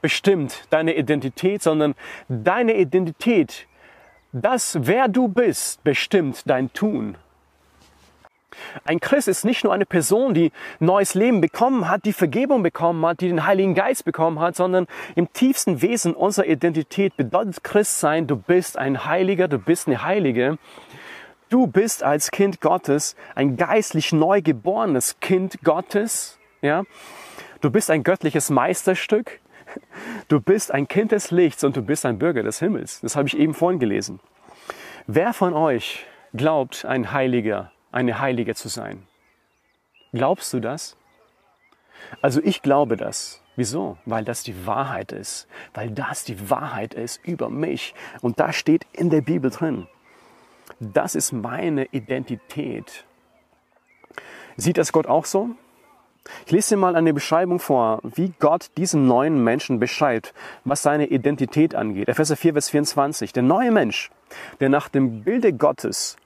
bestimmt 0.00 0.64
deine 0.70 0.94
Identität, 0.96 1.62
sondern 1.62 1.94
deine 2.30 2.74
Identität, 2.78 3.66
das, 4.32 4.78
wer 4.80 5.08
du 5.08 5.28
bist, 5.28 5.84
bestimmt 5.84 6.48
dein 6.48 6.72
Tun. 6.72 7.18
Ein 8.86 8.98
Christ 8.98 9.28
ist 9.28 9.44
nicht 9.44 9.62
nur 9.62 9.74
eine 9.74 9.84
Person, 9.84 10.32
die 10.32 10.52
neues 10.80 11.12
Leben 11.12 11.42
bekommen 11.42 11.86
hat, 11.86 12.06
die 12.06 12.14
Vergebung 12.14 12.62
bekommen 12.62 13.04
hat, 13.04 13.20
die 13.20 13.28
den 13.28 13.44
Heiligen 13.44 13.74
Geist 13.74 14.06
bekommen 14.06 14.40
hat, 14.40 14.56
sondern 14.56 14.86
im 15.16 15.34
tiefsten 15.34 15.82
Wesen 15.82 16.14
unserer 16.14 16.46
Identität 16.46 17.14
bedeutet 17.18 17.62
Christ 17.62 18.00
sein, 18.00 18.26
du 18.26 18.36
bist 18.36 18.78
ein 18.78 19.04
Heiliger, 19.04 19.48
du 19.48 19.58
bist 19.58 19.86
eine 19.86 20.02
Heilige, 20.02 20.56
Du 21.52 21.66
bist 21.66 22.02
als 22.02 22.30
Kind 22.30 22.62
Gottes 22.62 23.14
ein 23.34 23.58
geistlich 23.58 24.14
neu 24.14 24.40
geborenes 24.40 25.20
Kind 25.20 25.58
Gottes. 25.62 26.38
Ja? 26.62 26.84
Du 27.60 27.70
bist 27.70 27.90
ein 27.90 28.04
göttliches 28.04 28.48
Meisterstück. 28.48 29.38
Du 30.28 30.40
bist 30.40 30.72
ein 30.72 30.88
Kind 30.88 31.12
des 31.12 31.30
Lichts 31.30 31.62
und 31.62 31.76
du 31.76 31.82
bist 31.82 32.06
ein 32.06 32.18
Bürger 32.18 32.42
des 32.42 32.58
Himmels. 32.58 33.02
Das 33.02 33.16
habe 33.16 33.28
ich 33.28 33.36
eben 33.36 33.52
vorhin 33.52 33.78
gelesen. 33.78 34.18
Wer 35.06 35.34
von 35.34 35.52
euch 35.52 36.06
glaubt, 36.32 36.86
ein 36.86 37.12
Heiliger, 37.12 37.70
eine 37.90 38.18
Heilige 38.18 38.54
zu 38.54 38.70
sein? 38.70 39.06
Glaubst 40.14 40.54
du 40.54 40.60
das? 40.60 40.96
Also 42.22 42.40
ich 42.42 42.62
glaube 42.62 42.96
das. 42.96 43.42
Wieso? 43.56 43.98
Weil 44.06 44.24
das 44.24 44.42
die 44.42 44.66
Wahrheit 44.66 45.12
ist. 45.12 45.48
Weil 45.74 45.90
das 45.90 46.24
die 46.24 46.48
Wahrheit 46.48 46.94
ist 46.94 47.22
über 47.26 47.50
mich. 47.50 47.94
Und 48.22 48.40
da 48.40 48.54
steht 48.54 48.86
in 48.94 49.10
der 49.10 49.20
Bibel 49.20 49.50
drin. 49.50 49.86
Das 50.84 51.14
ist 51.14 51.30
meine 51.30 51.84
Identität. 51.92 53.04
Sieht 54.56 54.78
das 54.78 54.90
Gott 54.90 55.06
auch 55.06 55.26
so? 55.26 55.50
Ich 56.44 56.50
lese 56.50 56.70
dir 56.70 56.80
mal 56.80 56.96
eine 56.96 57.14
Beschreibung 57.14 57.60
vor, 57.60 58.00
wie 58.02 58.32
Gott 58.40 58.72
diesen 58.76 59.06
neuen 59.06 59.44
Menschen 59.44 59.78
beschreibt, 59.78 60.34
was 60.64 60.82
seine 60.82 61.06
Identität 61.06 61.76
angeht. 61.76 62.08
Epheser 62.08 62.36
4, 62.36 62.54
Vers 62.54 62.70
24. 62.70 63.32
Der 63.32 63.44
neue 63.44 63.70
Mensch, 63.70 64.10
der 64.58 64.70
nach 64.70 64.88
dem 64.88 65.22
Bilde 65.22 65.52
Gottes 65.52 66.16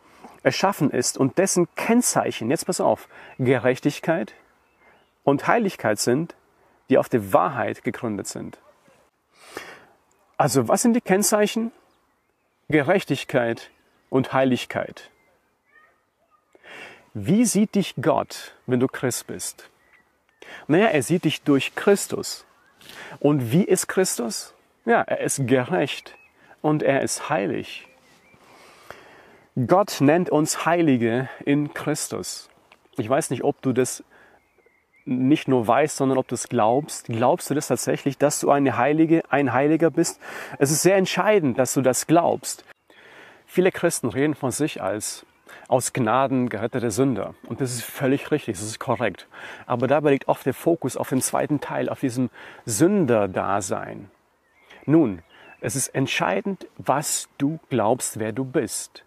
erschaffen 0.42 0.90
ist 0.90 1.18
und 1.18 1.36
dessen 1.36 1.68
Kennzeichen, 1.75 2.50
jetzt 2.50 2.64
pass 2.64 2.80
auf, 2.80 3.08
Gerechtigkeit 3.38 4.32
und 5.22 5.46
Heiligkeit 5.46 5.98
sind, 5.98 6.34
die 6.88 6.96
auf 6.96 7.10
der 7.10 7.34
Wahrheit 7.34 7.84
gegründet 7.84 8.26
sind. 8.26 8.58
Also 10.38 10.66
was 10.66 10.80
sind 10.80 10.94
die 10.94 11.02
Kennzeichen? 11.02 11.72
Gerechtigkeit 12.68 13.70
und 14.10 14.32
Heiligkeit. 14.32 15.10
Wie 17.14 17.44
sieht 17.44 17.75
dich 17.75 17.94
Gott, 18.00 18.54
wenn 18.66 18.80
du 18.80 18.88
Christ 18.88 19.26
bist? 19.26 19.70
Naja, 20.66 20.86
er 20.88 21.02
sieht 21.02 21.25
dich 21.25 21.42
durch 21.42 21.75
Christus. 21.75 22.44
Und 23.20 23.52
wie 23.52 23.64
ist 23.64 23.88
Christus? 23.88 24.54
Ja, 24.84 25.00
er 25.00 25.20
ist 25.20 25.46
gerecht 25.46 26.14
und 26.62 26.82
er 26.82 27.02
ist 27.02 27.28
heilig. 27.28 27.88
Gott 29.66 30.00
nennt 30.00 30.28
uns 30.28 30.66
Heilige 30.66 31.30
in 31.44 31.72
Christus. 31.72 32.50
Ich 32.98 33.08
weiß 33.08 33.30
nicht, 33.30 33.42
ob 33.42 33.62
du 33.62 33.72
das 33.72 34.04
nicht 35.06 35.48
nur 35.48 35.66
weißt, 35.66 35.96
sondern 35.96 36.18
ob 36.18 36.28
du 36.28 36.34
es 36.34 36.48
glaubst. 36.48 37.06
Glaubst 37.06 37.48
du 37.48 37.54
das 37.54 37.68
tatsächlich, 37.68 38.18
dass 38.18 38.40
du 38.40 38.50
eine 38.50 38.76
Heilige, 38.76 39.22
ein 39.30 39.52
Heiliger 39.52 39.90
bist? 39.90 40.20
Es 40.58 40.70
ist 40.70 40.82
sehr 40.82 40.96
entscheidend, 40.96 41.58
dass 41.58 41.72
du 41.72 41.80
das 41.80 42.06
glaubst. 42.06 42.64
Viele 43.56 43.72
Christen 43.72 44.10
reden 44.10 44.34
von 44.34 44.50
sich 44.50 44.82
als 44.82 45.25
aus 45.68 45.94
Gnaden 45.94 46.50
gerettete 46.50 46.90
Sünder. 46.90 47.34
Und 47.46 47.62
das 47.62 47.72
ist 47.72 47.84
völlig 47.84 48.30
richtig, 48.30 48.58
das 48.58 48.66
ist 48.66 48.78
korrekt. 48.78 49.28
Aber 49.64 49.86
dabei 49.86 50.10
liegt 50.10 50.28
oft 50.28 50.44
der 50.44 50.52
Fokus 50.52 50.94
auf 50.94 51.08
dem 51.08 51.22
zweiten 51.22 51.58
Teil, 51.58 51.88
auf 51.88 52.00
diesem 52.00 52.28
Sünderdasein. 52.66 54.10
Nun, 54.84 55.22
es 55.62 55.75
ist 55.75 55.88
entscheidend, 55.94 56.66
was 56.76 57.30
du 57.38 57.58
glaubst, 57.70 58.18
wer 58.18 58.32
du 58.32 58.44
bist. 58.44 59.04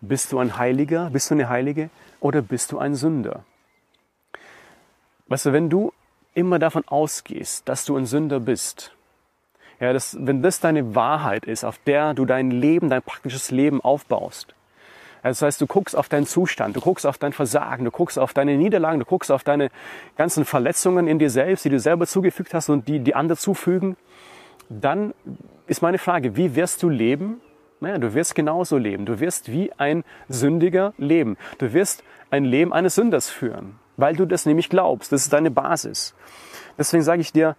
Bist 0.00 0.32
du 0.32 0.40
ein 0.40 0.58
Heiliger, 0.58 1.10
bist 1.10 1.30
du 1.30 1.34
eine 1.34 1.48
Heilige 1.48 1.88
oder 2.18 2.42
bist 2.42 2.72
du 2.72 2.80
ein 2.80 2.96
Sünder? 2.96 3.44
Weißt 5.28 5.46
du, 5.46 5.52
wenn 5.52 5.70
du 5.70 5.92
immer 6.34 6.58
davon 6.58 6.82
ausgehst, 6.88 7.68
dass 7.68 7.84
du 7.84 7.96
ein 7.96 8.06
Sünder 8.06 8.40
bist, 8.40 8.95
ja, 9.80 9.92
das, 9.92 10.16
wenn 10.20 10.42
das 10.42 10.60
deine 10.60 10.94
Wahrheit 10.94 11.44
ist, 11.44 11.64
auf 11.64 11.78
der 11.86 12.14
du 12.14 12.24
dein 12.24 12.50
Leben, 12.50 12.88
dein 12.88 13.02
praktisches 13.02 13.50
Leben 13.50 13.80
aufbaust, 13.80 14.54
das 15.22 15.42
heißt, 15.42 15.60
du 15.60 15.66
guckst 15.66 15.96
auf 15.96 16.08
deinen 16.08 16.26
Zustand, 16.26 16.76
du 16.76 16.80
guckst 16.80 17.04
auf 17.04 17.18
dein 17.18 17.32
Versagen, 17.32 17.84
du 17.84 17.90
guckst 17.90 18.16
auf 18.16 18.32
deine 18.32 18.56
Niederlagen, 18.56 19.00
du 19.00 19.04
guckst 19.04 19.32
auf 19.32 19.42
deine 19.42 19.70
ganzen 20.16 20.44
Verletzungen 20.44 21.08
in 21.08 21.18
dir 21.18 21.30
selbst, 21.30 21.64
die 21.64 21.70
du 21.70 21.80
selber 21.80 22.06
zugefügt 22.06 22.54
hast 22.54 22.68
und 22.68 22.86
die 22.86 23.00
die 23.00 23.16
andere 23.16 23.36
zufügen, 23.36 23.96
dann 24.68 25.14
ist 25.66 25.82
meine 25.82 25.98
Frage, 25.98 26.36
wie 26.36 26.54
wirst 26.54 26.80
du 26.84 26.88
leben? 26.88 27.40
Naja, 27.80 27.98
du 27.98 28.14
wirst 28.14 28.36
genauso 28.36 28.78
leben. 28.78 29.04
Du 29.04 29.18
wirst 29.18 29.50
wie 29.50 29.72
ein 29.78 30.04
Sündiger 30.28 30.94
leben. 30.96 31.36
Du 31.58 31.72
wirst 31.72 32.04
ein 32.30 32.44
Leben 32.44 32.72
eines 32.72 32.94
Sünders 32.94 33.28
führen 33.28 33.80
weil 33.96 34.14
du 34.14 34.26
das 34.26 34.46
nämlich 34.46 34.68
glaubst. 34.68 35.12
Das 35.12 35.22
ist 35.22 35.32
deine 35.32 35.50
Basis. 35.50 36.14
Deswegen 36.78 37.02
sage 37.02 37.20
ich 37.20 37.32
dir, 37.32 37.56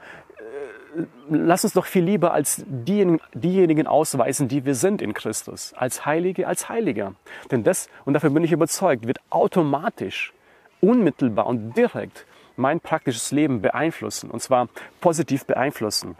lass 1.29 1.63
uns 1.63 1.73
doch 1.73 1.85
viel 1.85 2.03
lieber 2.03 2.33
als 2.33 2.63
diejenigen, 2.67 3.21
diejenigen 3.33 3.87
ausweisen, 3.87 4.47
die 4.47 4.65
wir 4.65 4.75
sind 4.75 5.01
in 5.01 5.13
Christus, 5.13 5.73
als 5.75 6.05
Heilige, 6.05 6.47
als 6.47 6.69
Heiliger. 6.69 7.13
Denn 7.51 7.63
das, 7.63 7.89
und 8.05 8.13
dafür 8.13 8.29
bin 8.29 8.43
ich 8.43 8.51
überzeugt, 8.51 9.07
wird 9.07 9.19
automatisch, 9.29 10.33
unmittelbar 10.81 11.47
und 11.47 11.75
direkt 11.75 12.25
mein 12.55 12.79
praktisches 12.79 13.31
Leben 13.31 13.61
beeinflussen, 13.61 14.31
und 14.31 14.41
zwar 14.41 14.69
positiv 15.01 15.45
beeinflussen. 15.45 16.15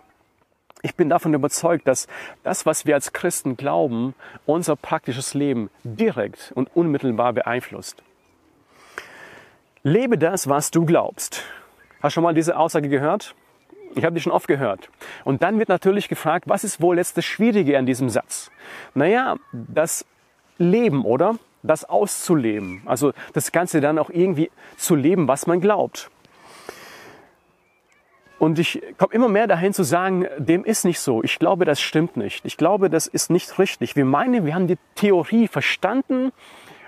Ich 0.84 0.96
bin 0.96 1.10
davon 1.10 1.34
überzeugt, 1.34 1.88
dass 1.88 2.08
das, 2.44 2.68
was 2.68 2.86
wir 2.86 2.94
als 2.94 3.12
Christen 3.12 3.58
glauben, 3.58 4.14
unser 4.46 4.76
praktisches 4.76 5.34
Leben 5.34 5.72
direkt 5.84 6.52
und 6.54 6.70
unmittelbar 6.76 7.34
beeinflusst. 7.34 8.04
Lebe 9.82 10.18
das, 10.18 10.48
was 10.48 10.70
du 10.70 10.86
glaubst. 10.86 11.44
Hast 12.02 12.14
du 12.14 12.16
schon 12.16 12.24
mal 12.24 12.36
diese 12.36 12.58
Aussage 12.58 12.90
gehört? 12.90 13.34
Ich 13.98 14.06
habe 14.06 14.14
die 14.14 14.22
schon 14.22 14.32
oft 14.32 14.48
gehört. 14.48 14.90
Und 15.24 15.42
dann 15.42 15.58
wird 15.60 15.70
natürlich 15.70 16.08
gefragt, 16.08 16.48
was 16.48 16.64
ist 16.64 16.82
wohl 16.82 16.98
jetzt 16.98 17.18
das 17.18 17.26
Schwierige 17.26 17.78
an 17.78 17.86
diesem 17.86 18.10
Satz? 18.10 18.52
Naja, 18.94 19.38
das 19.52 20.06
Leben, 20.58 21.04
oder? 21.04 21.36
Das 21.64 21.84
auszuleben. 21.84 22.84
Also 22.86 23.14
das 23.34 23.52
Ganze 23.52 23.82
dann 23.82 23.98
auch 23.98 24.10
irgendwie 24.10 24.52
zu 24.78 24.96
leben, 24.96 25.28
was 25.28 25.48
man 25.48 25.62
glaubt. 25.62 26.12
Und 28.40 28.60
ich 28.60 28.84
komme 29.00 29.14
immer 29.14 29.30
mehr 29.30 29.48
dahin 29.48 29.74
zu 29.74 29.82
sagen, 29.82 30.28
dem 30.38 30.64
ist 30.64 30.86
nicht 30.86 31.00
so. 31.00 31.24
Ich 31.24 31.40
glaube, 31.40 31.66
das 31.66 31.82
stimmt 31.82 32.18
nicht. 32.18 32.46
Ich 32.46 32.56
glaube, 32.56 32.92
das 32.92 33.08
ist 33.08 33.32
nicht 33.32 33.58
richtig. 33.58 33.96
Wir 33.96 34.06
meinen, 34.06 34.46
wir 34.46 34.54
haben 34.54 34.68
die 34.68 34.78
Theorie 34.94 35.48
verstanden 35.48 36.32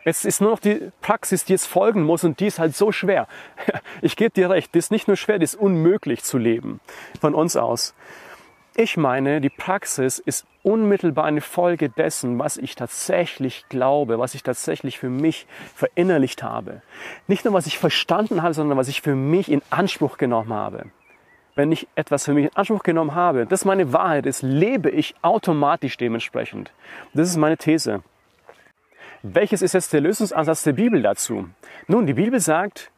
es 0.06 0.26
ist 0.26 0.42
nur 0.42 0.52
noch 0.52 0.60
die 0.60 0.92
Praxis, 1.02 1.46
die 1.46 1.54
jetzt 1.54 1.68
folgen 1.68 2.04
muss 2.04 2.24
und 2.24 2.40
die 2.40 2.48
ist 2.48 2.60
halt 2.60 2.76
so 2.76 2.92
schwer. 2.92 3.28
Ich 4.02 4.16
gebe 4.16 4.32
dir 4.32 4.50
recht, 4.50 4.74
die 4.74 4.80
ist 4.80 4.92
nicht 4.92 5.08
nur 5.08 5.18
schwer, 5.18 5.40
die 5.40 5.44
ist 5.44 5.56
unmöglich 5.56 6.24
zu 6.24 6.38
leben 6.38 6.80
von 7.20 7.36
uns 7.36 7.58
aus. 7.58 7.94
Ich 8.76 8.96
meine, 8.96 9.42
die 9.42 9.50
Praxis 9.50 10.20
ist 10.20 10.46
unmittelbar 10.64 11.26
eine 11.26 11.42
Folge 11.42 11.90
dessen, 11.90 12.40
was 12.40 12.56
ich 12.56 12.76
tatsächlich 12.76 13.66
glaube, 13.68 14.20
was 14.20 14.36
ich 14.36 14.44
tatsächlich 14.44 15.00
für 15.00 15.10
mich 15.10 15.48
verinnerlicht 15.76 16.44
habe. 16.44 16.82
Nicht 17.28 17.44
nur, 17.44 17.54
was 17.54 17.68
ich 17.68 17.78
verstanden 17.78 18.42
habe, 18.42 18.54
sondern 18.54 18.78
was 18.78 18.88
ich 18.88 19.02
für 19.02 19.16
mich 19.16 19.52
in 19.52 19.62
Anspruch 19.70 20.18
genommen 20.18 20.54
habe. 20.54 20.86
Wenn 21.56 21.74
ich 21.74 21.88
etwas 21.96 22.26
für 22.26 22.34
mich 22.34 22.46
in 22.46 22.56
Anspruch 22.56 22.84
genommen 22.84 23.16
habe, 23.16 23.46
das 23.46 23.66
meine 23.66 23.92
Wahrheit 23.92 24.26
ist, 24.26 24.44
lebe 24.44 24.90
ich 24.90 25.14
automatisch 25.24 25.98
dementsprechend. 25.98 26.72
Das 27.14 27.28
ist 27.28 27.36
meine 27.36 27.58
These. 27.58 28.02
Welches 29.22 29.62
ist 29.62 29.74
jetzt 29.74 29.92
der 29.92 30.00
Lösungsansatz 30.00 30.64
der 30.64 30.72
Bibel 30.72 31.02
dazu? 31.02 31.50
Nun, 31.88 32.06
die 32.06 32.14
Bibel 32.14 32.40
sagt 32.40 32.90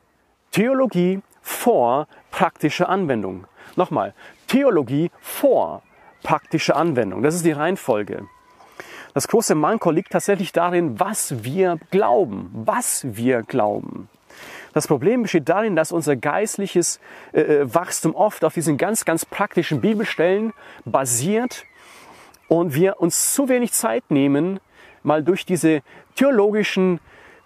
Theologie 0.52 1.22
vor 1.42 2.08
praktische 2.30 2.88
Anwendung. 2.88 3.48
Nochmal, 3.76 4.14
Theologie 4.46 5.10
vor 5.20 5.82
praktische 6.22 6.76
Anwendung. 6.76 7.24
Das 7.24 7.34
ist 7.34 7.44
die 7.44 7.52
Reihenfolge. 7.52 8.28
Das 9.16 9.28
große 9.28 9.56
Manko 9.56 9.90
liegt 9.90 10.12
tatsächlich 10.12 10.52
darin, 10.52 11.00
was 11.00 11.44
wir 11.44 11.80
glauben, 11.90 12.52
was 12.54 13.04
wir 13.16 13.42
glauben. 13.42 14.08
Das 14.74 14.88
Problem 14.88 15.24
besteht 15.24 15.50
darin, 15.50 15.76
dass 15.76 15.92
unser 15.92 16.16
geistliches 16.16 17.00
äh, 17.34 17.42
äh 17.42 17.74
Wachstum 17.74 18.14
oft 18.14 18.46
auf 18.46 18.54
diesen 18.54 18.78
ganz, 18.78 19.06
ganz 19.06 19.26
praktischen 19.26 19.82
Bibelstellen 19.82 20.54
basiert 20.86 21.66
und 22.48 22.76
wir 22.76 23.02
uns 23.02 23.34
zu 23.34 23.50
wenig 23.50 23.74
Zeit 23.74 24.04
nehmen, 24.10 24.60
mal 25.04 25.24
durch 25.24 25.46
diese 25.46 25.82
theologischen 26.16 27.00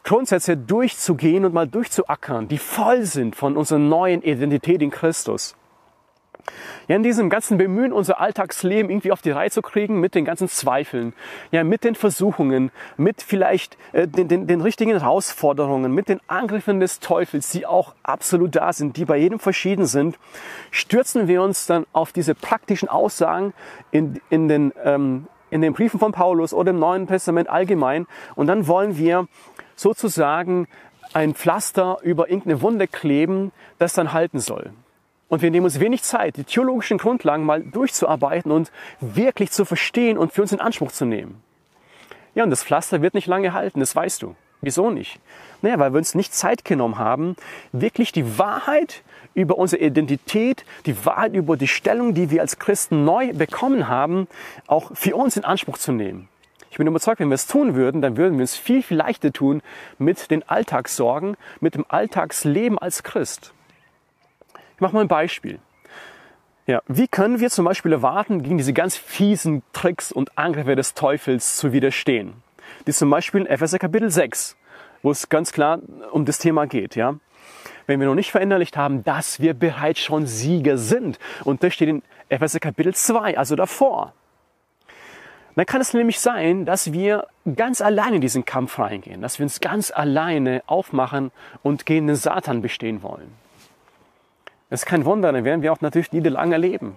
Grundsätze 0.03 0.55
durchzugehen 0.55 1.45
und 1.45 1.53
mal 1.53 1.67
durchzuackern, 1.67 2.47
die 2.47 2.59
voll 2.59 3.03
sind 3.03 3.35
von 3.35 3.57
unserer 3.57 3.79
neuen 3.79 4.21
Identität 4.21 4.81
in 4.81 4.91
Christus. 4.91 5.55
Ja, 6.87 6.95
in 6.95 7.01
diesem 7.01 7.31
ganzen 7.31 7.57
Bemühen, 7.57 7.91
unser 7.91 8.19
Alltagsleben 8.19 8.91
irgendwie 8.91 9.11
auf 9.11 9.23
die 9.23 9.31
Reihe 9.31 9.49
zu 9.49 9.63
kriegen, 9.63 9.99
mit 9.99 10.13
den 10.13 10.25
ganzen 10.25 10.47
Zweifeln, 10.47 11.13
ja, 11.51 11.63
mit 11.63 11.83
den 11.83 11.95
Versuchungen, 11.95 12.71
mit 12.97 13.23
vielleicht 13.23 13.77
äh, 13.93 14.07
den, 14.07 14.27
den, 14.27 14.45
den 14.45 14.61
richtigen 14.61 14.91
Herausforderungen, 14.91 15.91
mit 15.91 16.07
den 16.07 16.19
Angriffen 16.27 16.79
des 16.79 16.99
Teufels, 16.99 17.49
die 17.49 17.65
auch 17.65 17.95
absolut 18.03 18.55
da 18.55 18.71
sind, 18.73 18.97
die 18.97 19.05
bei 19.05 19.17
jedem 19.17 19.39
verschieden 19.39 19.87
sind, 19.87 20.19
stürzen 20.69 21.27
wir 21.27 21.41
uns 21.41 21.65
dann 21.65 21.87
auf 21.93 22.11
diese 22.11 22.35
praktischen 22.35 22.89
Aussagen 22.89 23.53
in, 23.89 24.21
in 24.29 24.47
den 24.47 24.71
ähm, 24.83 25.27
in 25.49 25.61
den 25.61 25.73
Briefen 25.73 25.99
von 25.99 26.11
Paulus 26.11 26.53
oder 26.53 26.71
im 26.71 26.79
Neuen 26.79 27.07
Testament 27.07 27.49
allgemein. 27.49 28.07
Und 28.35 28.47
dann 28.47 28.67
wollen 28.67 28.97
wir 28.97 29.27
sozusagen 29.75 30.67
ein 31.13 31.33
Pflaster 31.33 31.97
über 32.01 32.29
irgendeine 32.29 32.61
Wunde 32.61 32.87
kleben, 32.87 33.51
das 33.77 33.93
dann 33.93 34.13
halten 34.13 34.39
soll. 34.39 34.71
Und 35.27 35.41
wir 35.41 35.49
nehmen 35.49 35.65
uns 35.65 35.79
wenig 35.79 36.03
Zeit, 36.03 36.37
die 36.37 36.43
theologischen 36.43 36.97
Grundlagen 36.97 37.45
mal 37.45 37.63
durchzuarbeiten 37.63 38.51
und 38.51 38.71
wirklich 38.99 39.51
zu 39.51 39.65
verstehen 39.65 40.17
und 40.17 40.33
für 40.33 40.41
uns 40.41 40.51
in 40.51 40.59
Anspruch 40.59 40.91
zu 40.91 41.05
nehmen. 41.05 41.41
Ja, 42.35 42.43
und 42.43 42.49
das 42.49 42.63
Pflaster 42.63 43.01
wird 43.01 43.13
nicht 43.13 43.27
lange 43.27 43.53
halten, 43.53 43.79
das 43.79 43.95
weißt 43.95 44.21
du. 44.21 44.35
Wieso 44.61 44.89
nicht? 44.89 45.19
Naja, 45.61 45.79
weil 45.79 45.93
wir 45.93 45.97
uns 45.97 46.15
nicht 46.15 46.33
Zeit 46.33 46.65
genommen 46.65 46.97
haben, 46.97 47.35
wirklich 47.71 48.11
die 48.11 48.37
Wahrheit 48.37 49.03
über 49.35 49.57
unsere 49.57 49.83
Identität, 49.83 50.65
die 50.87 51.05
Wahrheit 51.05 51.33
über 51.33 51.57
die 51.57 51.67
Stellung, 51.67 52.15
die 52.15 52.31
wir 52.31 52.41
als 52.41 52.57
Christen 52.57 53.05
neu 53.05 53.33
bekommen 53.33 53.87
haben, 53.87 54.27
auch 54.65 54.95
für 54.95 55.15
uns 55.15 55.37
in 55.37 55.43
Anspruch 55.43 55.77
zu 55.77 55.91
nehmen. 55.91 56.27
Ich 56.71 56.77
bin 56.77 56.87
überzeugt, 56.87 57.19
wenn 57.19 57.29
wir 57.29 57.35
es 57.35 57.47
tun 57.47 57.75
würden, 57.75 58.01
dann 58.01 58.17
würden 58.17 58.37
wir 58.37 58.43
es 58.43 58.55
viel, 58.55 58.81
viel 58.81 58.97
leichter 58.97 59.31
tun 59.31 59.61
mit 59.97 60.31
den 60.31 60.43
Alltagssorgen, 60.43 61.37
mit 61.59 61.75
dem 61.75 61.85
Alltagsleben 61.87 62.79
als 62.79 63.03
Christ. 63.03 63.53
Ich 64.75 64.81
mache 64.81 64.93
mal 64.93 65.01
ein 65.01 65.07
Beispiel. 65.07 65.59
Ja, 66.67 66.81
wie 66.87 67.07
können 67.07 67.39
wir 67.39 67.49
zum 67.49 67.63
Beispiel 67.63 67.93
erwarten, 67.93 68.41
gegen 68.41 68.57
diese 68.57 68.73
ganz 68.73 68.97
fiesen 68.97 69.61
Tricks 69.71 70.11
und 70.11 70.37
Angriffe 70.37 70.75
des 70.75 70.95
Teufels 70.95 71.57
zu 71.57 71.71
widerstehen? 71.71 72.33
Die 72.87 72.91
zum 72.91 73.09
Beispiel 73.09 73.41
in 73.41 73.47
Epheser 73.47 73.79
Kapitel 73.79 74.09
6, 74.09 74.57
wo 75.03 75.11
es 75.11 75.29
ganz 75.29 75.51
klar 75.51 75.79
um 76.11 76.25
das 76.25 76.39
Thema 76.39 76.65
geht. 76.65 76.95
Ja? 76.95 77.15
Wenn 77.87 77.99
wir 77.99 78.07
noch 78.07 78.15
nicht 78.15 78.31
verinnerlicht 78.31 78.77
haben, 78.77 79.03
dass 79.03 79.39
wir 79.39 79.53
bereits 79.53 79.99
schon 79.99 80.25
Sieger 80.25 80.77
sind. 80.77 81.19
Und 81.43 81.63
das 81.63 81.73
steht 81.73 81.89
in 81.89 82.03
Epheser 82.29 82.59
Kapitel 82.59 82.93
2, 82.93 83.37
also 83.37 83.55
davor. 83.55 84.13
Dann 85.55 85.65
kann 85.65 85.79
es 85.79 85.93
nämlich 85.93 86.19
sein, 86.19 86.65
dass 86.65 86.91
wir 86.91 87.27
ganz 87.55 87.79
alleine 87.79 88.15
in 88.15 88.21
diesen 88.21 88.43
Kampf 88.43 88.77
reingehen, 88.77 89.21
dass 89.21 89.39
wir 89.39 89.45
uns 89.45 89.61
ganz 89.61 89.89
alleine 89.89 90.63
aufmachen 90.65 91.31
und 91.63 91.85
gegen 91.85 92.07
den 92.07 92.17
Satan 92.17 92.61
bestehen 92.61 93.03
wollen. 93.03 93.31
Das 94.69 94.81
ist 94.81 94.85
kein 94.85 95.05
Wunder, 95.05 95.31
dann 95.31 95.45
werden 95.45 95.61
wir 95.61 95.71
auch 95.71 95.79
natürlich 95.79 96.11
Niederlagen 96.11 96.51
erleben. 96.51 96.95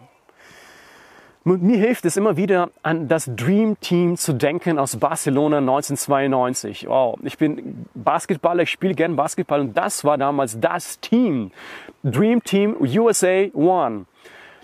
Mir 1.45 1.79
hilft 1.79 2.05
es 2.05 2.17
immer 2.17 2.37
wieder 2.37 2.71
an 2.83 3.09
das 3.09 3.31
Dream 3.35 3.79
Team 3.81 4.17
zu 4.17 4.33
denken 4.35 4.79
aus 4.79 4.97
Barcelona 4.97 5.59
1992. 5.59 6.87
Wow, 6.89 7.19
ich 7.23 7.39
bin 7.39 7.87
Basketballer, 7.95 8.65
ich 8.65 8.71
spiele 8.71 8.95
gern 8.95 9.17
Basketball 9.17 9.61
und 9.61 9.77
das 9.77 10.05
war 10.05 10.19
damals 10.19 10.61
das 10.61 11.01
Team. 11.01 11.53
Dream 12.03 12.43
Team 12.43 12.77
USA 12.81 13.47
One. 13.55 14.07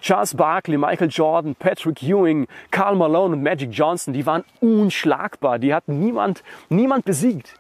Charles 0.01 0.35
Barkley, 0.35 0.77
Michael 0.77 1.09
Jordan, 1.09 1.55
Patrick 1.55 2.03
Ewing, 2.03 2.47
Karl 2.71 2.97
Malone 2.97 3.37
und 3.37 3.43
Magic 3.43 3.71
Johnson, 3.71 4.13
die 4.13 4.27
waren 4.27 4.45
unschlagbar. 4.61 5.59
Die 5.59 5.73
hatten 5.73 5.99
niemand, 5.99 6.43
niemand 6.69 7.07
besiegt. 7.07 7.55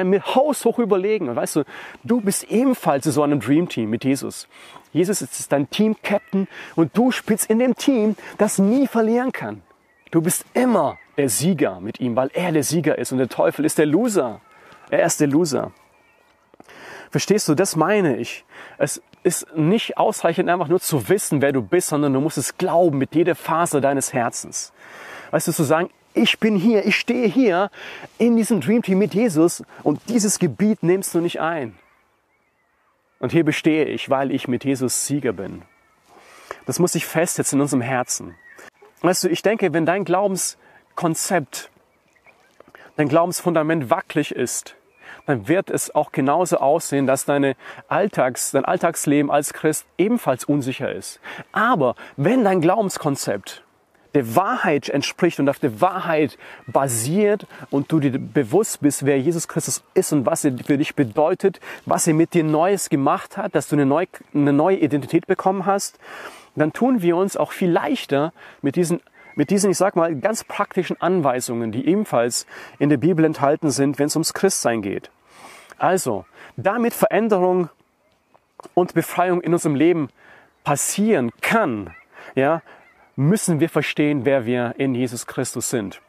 Haben 0.00 0.10
mir 0.10 0.24
haushoch 0.24 0.78
überlegen. 0.78 1.28
Und 1.28 1.36
weißt 1.36 1.56
du, 1.56 1.64
du 2.04 2.20
bist 2.20 2.44
ebenfalls 2.44 3.06
in 3.06 3.12
so 3.12 3.22
einem 3.22 3.40
Dream 3.40 3.68
Team 3.68 3.90
mit 3.90 4.04
Jesus. 4.04 4.48
Jesus 4.92 5.22
ist 5.22 5.52
dein 5.52 5.68
Team-Captain 5.70 6.48
und 6.76 6.96
du 6.96 7.10
spielst 7.10 7.50
in 7.50 7.58
dem 7.58 7.74
Team, 7.74 8.16
das 8.38 8.58
nie 8.58 8.86
verlieren 8.86 9.32
kann. 9.32 9.62
Du 10.10 10.20
bist 10.20 10.44
immer 10.54 10.98
der 11.16 11.28
Sieger 11.28 11.80
mit 11.80 12.00
ihm, 12.00 12.16
weil 12.16 12.30
er 12.34 12.52
der 12.52 12.62
Sieger 12.62 12.98
ist 12.98 13.12
und 13.12 13.18
der 13.18 13.28
Teufel 13.28 13.64
ist 13.64 13.78
der 13.78 13.86
Loser. 13.86 14.40
Er 14.90 15.06
ist 15.06 15.20
der 15.20 15.28
Loser. 15.28 15.72
Verstehst 17.10 17.48
du, 17.48 17.54
das 17.54 17.76
meine 17.76 18.16
ich. 18.16 18.44
Es 18.78 19.02
ist 19.22 19.46
nicht 19.54 19.98
ausreichend, 19.98 20.48
einfach 20.48 20.68
nur 20.68 20.80
zu 20.80 21.08
wissen, 21.08 21.42
wer 21.42 21.52
du 21.52 21.62
bist, 21.62 21.88
sondern 21.88 22.12
du 22.12 22.20
musst 22.20 22.38
es 22.38 22.58
glauben 22.58 22.98
mit 22.98 23.14
jeder 23.14 23.34
Phase 23.34 23.80
deines 23.80 24.12
Herzens. 24.12 24.72
Weißt 25.30 25.48
du, 25.48 25.52
zu 25.52 25.62
sagen, 25.62 25.90
ich 26.14 26.38
bin 26.38 26.56
hier, 26.56 26.84
ich 26.84 26.96
stehe 26.96 27.26
hier 27.26 27.70
in 28.18 28.36
diesem 28.36 28.60
Dream 28.60 28.82
Team 28.82 28.98
mit 28.98 29.14
Jesus 29.14 29.62
und 29.82 30.00
dieses 30.08 30.38
Gebiet 30.38 30.82
nimmst 30.82 31.14
du 31.14 31.20
nicht 31.20 31.40
ein. 31.40 31.74
Und 33.18 33.32
hier 33.32 33.44
bestehe 33.44 33.84
ich, 33.84 34.10
weil 34.10 34.32
ich 34.32 34.48
mit 34.48 34.64
Jesus 34.64 35.06
Sieger 35.06 35.32
bin. 35.32 35.62
Das 36.66 36.78
muss 36.78 36.92
sich 36.92 37.06
festsetzen 37.06 37.58
in 37.58 37.62
unserem 37.62 37.80
Herzen. 37.80 38.34
Weißt 39.00 39.24
du, 39.24 39.28
ich 39.28 39.42
denke, 39.42 39.72
wenn 39.72 39.86
dein 39.86 40.04
Glaubenskonzept, 40.04 41.70
dein 42.96 43.08
Glaubensfundament 43.08 43.90
wackelig 43.90 44.34
ist, 44.34 44.76
dann 45.26 45.48
wird 45.48 45.70
es 45.70 45.94
auch 45.94 46.12
genauso 46.12 46.58
aussehen, 46.58 47.06
dass 47.06 47.24
deine 47.24 47.56
Alltags, 47.88 48.50
dein 48.50 48.64
Alltagsleben 48.64 49.30
als 49.30 49.52
Christ 49.52 49.86
ebenfalls 49.98 50.44
unsicher 50.44 50.92
ist. 50.92 51.20
Aber 51.52 51.94
wenn 52.16 52.44
dein 52.44 52.60
Glaubenskonzept 52.60 53.61
der 54.14 54.36
Wahrheit 54.36 54.88
entspricht 54.88 55.40
und 55.40 55.48
auf 55.48 55.58
der 55.58 55.80
Wahrheit 55.80 56.38
basiert 56.66 57.46
und 57.70 57.90
du 57.90 58.00
dir 58.00 58.18
bewusst 58.18 58.80
bist, 58.80 59.06
wer 59.06 59.18
Jesus 59.18 59.48
Christus 59.48 59.82
ist 59.94 60.12
und 60.12 60.26
was 60.26 60.44
er 60.44 60.52
für 60.58 60.78
dich 60.78 60.94
bedeutet, 60.94 61.60
was 61.86 62.06
er 62.06 62.14
mit 62.14 62.34
dir 62.34 62.44
Neues 62.44 62.90
gemacht 62.90 63.36
hat, 63.36 63.54
dass 63.54 63.68
du 63.68 63.76
eine 63.76 63.86
neue, 63.86 64.08
eine 64.34 64.52
neue 64.52 64.76
Identität 64.76 65.26
bekommen 65.26 65.66
hast, 65.66 65.98
dann 66.54 66.72
tun 66.72 67.00
wir 67.00 67.16
uns 67.16 67.36
auch 67.36 67.52
viel 67.52 67.70
leichter 67.70 68.32
mit 68.60 68.76
diesen 68.76 69.00
mit 69.34 69.48
diesen, 69.48 69.70
ich 69.70 69.78
sag 69.78 69.96
mal, 69.96 70.14
ganz 70.14 70.44
praktischen 70.44 71.00
Anweisungen, 71.00 71.72
die 71.72 71.86
ebenfalls 71.86 72.46
in 72.78 72.90
der 72.90 72.98
Bibel 72.98 73.24
enthalten 73.24 73.70
sind, 73.70 73.98
wenn 73.98 74.08
es 74.08 74.14
ums 74.14 74.34
Christsein 74.34 74.82
geht. 74.82 75.10
Also, 75.78 76.26
damit 76.58 76.92
Veränderung 76.92 77.70
und 78.74 78.92
Befreiung 78.92 79.40
in 79.40 79.54
unserem 79.54 79.74
Leben 79.74 80.10
passieren 80.64 81.30
kann, 81.40 81.94
ja, 82.34 82.62
müssen 83.28 83.60
wir 83.60 83.68
verstehen, 83.68 84.24
wer 84.24 84.46
wir 84.46 84.74
in 84.78 84.94
Jesus 84.94 85.26
Christus 85.26 85.70
sind. 85.70 86.00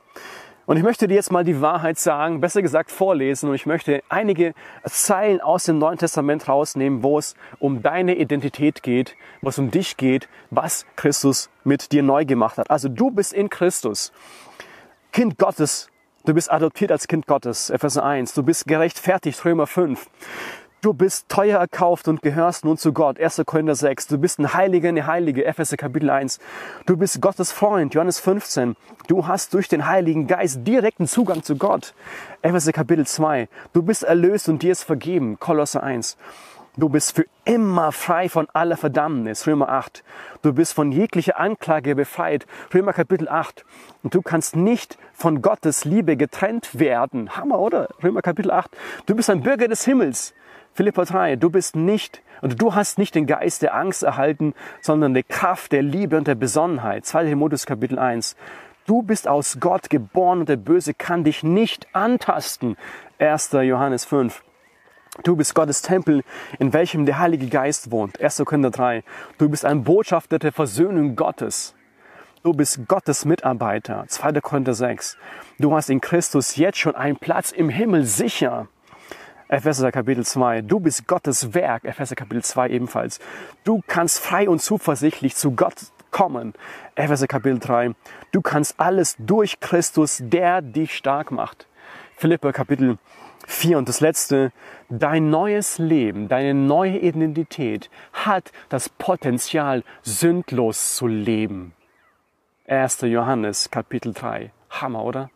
Und 0.65 0.77
ich 0.77 0.83
möchte 0.83 1.07
dir 1.09 1.15
jetzt 1.15 1.31
mal 1.31 1.43
die 1.43 1.59
Wahrheit 1.59 1.99
sagen, 1.99 2.39
besser 2.39 2.61
gesagt 2.61 2.89
vorlesen, 2.89 3.49
und 3.49 3.55
ich 3.55 3.65
möchte 3.65 4.01
einige 4.07 4.53
Zeilen 4.85 5.41
aus 5.41 5.65
dem 5.65 5.77
Neuen 5.77 5.97
Testament 5.97 6.47
rausnehmen, 6.47 7.03
wo 7.03 7.17
es 7.17 7.35
um 7.59 7.81
deine 7.81 8.15
Identität 8.15 8.81
geht, 8.81 9.17
wo 9.41 9.49
es 9.49 9.59
um 9.59 9.71
dich 9.71 9.97
geht, 9.97 10.29
was 10.51 10.85
Christus 10.95 11.49
mit 11.65 11.91
dir 11.91 12.01
neu 12.01 12.23
gemacht 12.23 12.57
hat. 12.57 12.71
Also 12.71 12.87
du 12.87 13.11
bist 13.11 13.33
in 13.33 13.49
Christus, 13.49 14.13
Kind 15.11 15.37
Gottes, 15.37 15.89
du 16.25 16.33
bist 16.33 16.49
adoptiert 16.49 16.93
als 16.93 17.09
Kind 17.09 17.27
Gottes, 17.27 17.69
Epheser 17.69 18.05
1, 18.05 18.33
du 18.33 18.43
bist 18.43 18.65
gerechtfertigt, 18.65 19.43
Römer 19.43 19.67
5. 19.67 20.07
Du 20.83 20.93
bist 20.93 21.29
teuer 21.29 21.61
erkauft 21.61 22.09
und 22.09 22.21
gehörst 22.21 22.65
nun 22.65 22.77
zu 22.77 22.91
Gott. 22.91 23.17
1. 23.17 23.43
Korinther 23.45 23.73
6. 23.73 24.07
Du 24.07 24.17
bist 24.17 24.37
ein 24.37 24.53
Heiliger, 24.53 24.89
eine 24.89 25.07
Heilige. 25.07 25.45
Epheser 25.45 25.77
Kapitel 25.77 26.09
1. 26.09 26.39
Du 26.85 26.97
bist 26.97 27.21
Gottes 27.21 27.53
Freund. 27.53 27.93
Johannes 27.93 28.19
15. 28.19 28.75
Du 29.07 29.25
hast 29.25 29.53
durch 29.53 29.69
den 29.69 29.87
Heiligen 29.87 30.27
Geist 30.27 30.67
direkten 30.67 31.07
Zugang 31.07 31.41
zu 31.41 31.55
Gott. 31.55 31.93
Epheser 32.41 32.73
Kapitel 32.73 33.07
2. 33.07 33.47
Du 33.71 33.81
bist 33.81 34.03
erlöst 34.03 34.49
und 34.49 34.61
dir 34.61 34.73
ist 34.73 34.83
vergeben. 34.83 35.39
Kolosse 35.39 35.81
1. 35.81 36.17
Du 36.75 36.89
bist 36.89 37.15
für 37.15 37.27
immer 37.45 37.93
frei 37.93 38.27
von 38.27 38.49
aller 38.51 38.75
Verdammnis. 38.75 39.47
Römer 39.47 39.69
8. 39.69 40.03
Du 40.41 40.51
bist 40.51 40.73
von 40.73 40.91
jeglicher 40.91 41.39
Anklage 41.39 41.95
befreit. 41.95 42.45
Römer 42.73 42.91
Kapitel 42.91 43.29
8. 43.29 43.63
Und 44.03 44.15
du 44.15 44.21
kannst 44.21 44.57
nicht 44.57 44.97
von 45.13 45.41
Gottes 45.41 45.85
Liebe 45.85 46.17
getrennt 46.17 46.77
werden. 46.77 47.37
Hammer, 47.37 47.59
oder? 47.59 47.87
Römer 48.03 48.21
Kapitel 48.21 48.51
8. 48.51 48.69
Du 49.05 49.15
bist 49.15 49.29
ein 49.29 49.43
Bürger 49.43 49.69
des 49.69 49.85
Himmels. 49.85 50.33
Philippa 50.75 51.05
3, 51.05 51.35
du 51.35 51.51
bist 51.51 51.75
nicht, 51.75 52.23
und 52.41 52.59
du 52.59 52.73
hast 52.73 52.97
nicht 52.97 53.13
den 53.13 53.27
Geist 53.27 53.61
der 53.61 53.75
Angst 53.75 54.01
erhalten, 54.01 54.55
sondern 54.81 55.13
die 55.13 55.21
Kraft 55.21 55.71
der 55.71 55.83
Liebe 55.83 56.17
und 56.17 56.27
der 56.27 56.33
Besonnenheit. 56.33 57.05
2. 57.05 57.25
Timotheus 57.25 57.67
Kapitel 57.67 57.99
1. 57.99 58.35
Du 58.87 59.03
bist 59.03 59.27
aus 59.27 59.57
Gott 59.59 59.91
geboren 59.91 60.41
und 60.41 60.49
der 60.49 60.57
Böse 60.57 60.95
kann 60.95 61.23
dich 61.23 61.43
nicht 61.43 61.87
antasten. 61.93 62.75
1. 63.19 63.51
Johannes 63.51 64.05
5. 64.05 64.43
Du 65.23 65.35
bist 65.35 65.53
Gottes 65.53 65.83
Tempel, 65.83 66.23
in 66.57 66.73
welchem 66.73 67.05
der 67.05 67.19
Heilige 67.19 67.49
Geist 67.49 67.91
wohnt. 67.91 68.19
1. 68.19 68.41
Korinther 68.43 68.71
3. 68.71 69.03
Du 69.37 69.49
bist 69.49 69.65
ein 69.65 69.83
Botschafter 69.83 70.39
der 70.39 70.51
Versöhnung 70.51 71.15
Gottes. 71.15 71.75
Du 72.41 72.51
bist 72.51 72.87
Gottes 72.87 73.25
Mitarbeiter. 73.25 74.05
2. 74.07 74.41
Korinther 74.41 74.73
6. 74.73 75.17
Du 75.59 75.73
hast 75.75 75.91
in 75.91 76.01
Christus 76.01 76.55
jetzt 76.55 76.79
schon 76.79 76.95
einen 76.95 77.17
Platz 77.17 77.51
im 77.51 77.69
Himmel 77.69 78.05
sicher. 78.05 78.67
Epheser 79.53 79.91
Kapitel 79.91 80.25
2. 80.25 80.63
Du 80.63 80.79
bist 80.79 81.07
Gottes 81.07 81.53
Werk. 81.53 81.83
Epheser 81.83 82.15
Kapitel 82.15 82.43
2 82.43 82.69
ebenfalls. 82.69 83.19
Du 83.63 83.83
kannst 83.85 84.17
frei 84.17 84.49
und 84.49 84.63
zuversichtlich 84.63 85.35
zu 85.35 85.51
Gott 85.51 85.75
kommen. 86.09 86.53
Epheser 86.95 87.27
Kapitel 87.27 87.59
3. 87.59 87.91
Du 88.31 88.41
kannst 88.41 88.79
alles 88.79 89.15
durch 89.19 89.59
Christus, 89.59 90.21
der 90.23 90.63
dich 90.63 90.95
stark 90.95 91.29
macht. 91.29 91.67
Philippa 92.15 92.51
Kapitel 92.51 92.97
4 93.45 93.77
und 93.77 93.87
das 93.87 94.01
letzte. 94.01 94.51
Dein 94.89 95.29
neues 95.29 95.77
Leben, 95.77 96.29
deine 96.29 96.55
neue 96.55 96.97
Identität 96.97 97.91
hat 98.11 98.51
das 98.69 98.89
Potenzial, 98.89 99.83
sündlos 100.01 100.95
zu 100.95 101.05
leben. 101.05 101.75
1. 102.65 103.01
Johannes 103.01 103.69
Kapitel 103.69 104.13
3. 104.13 104.51
Hammer, 104.71 105.03
oder? 105.03 105.29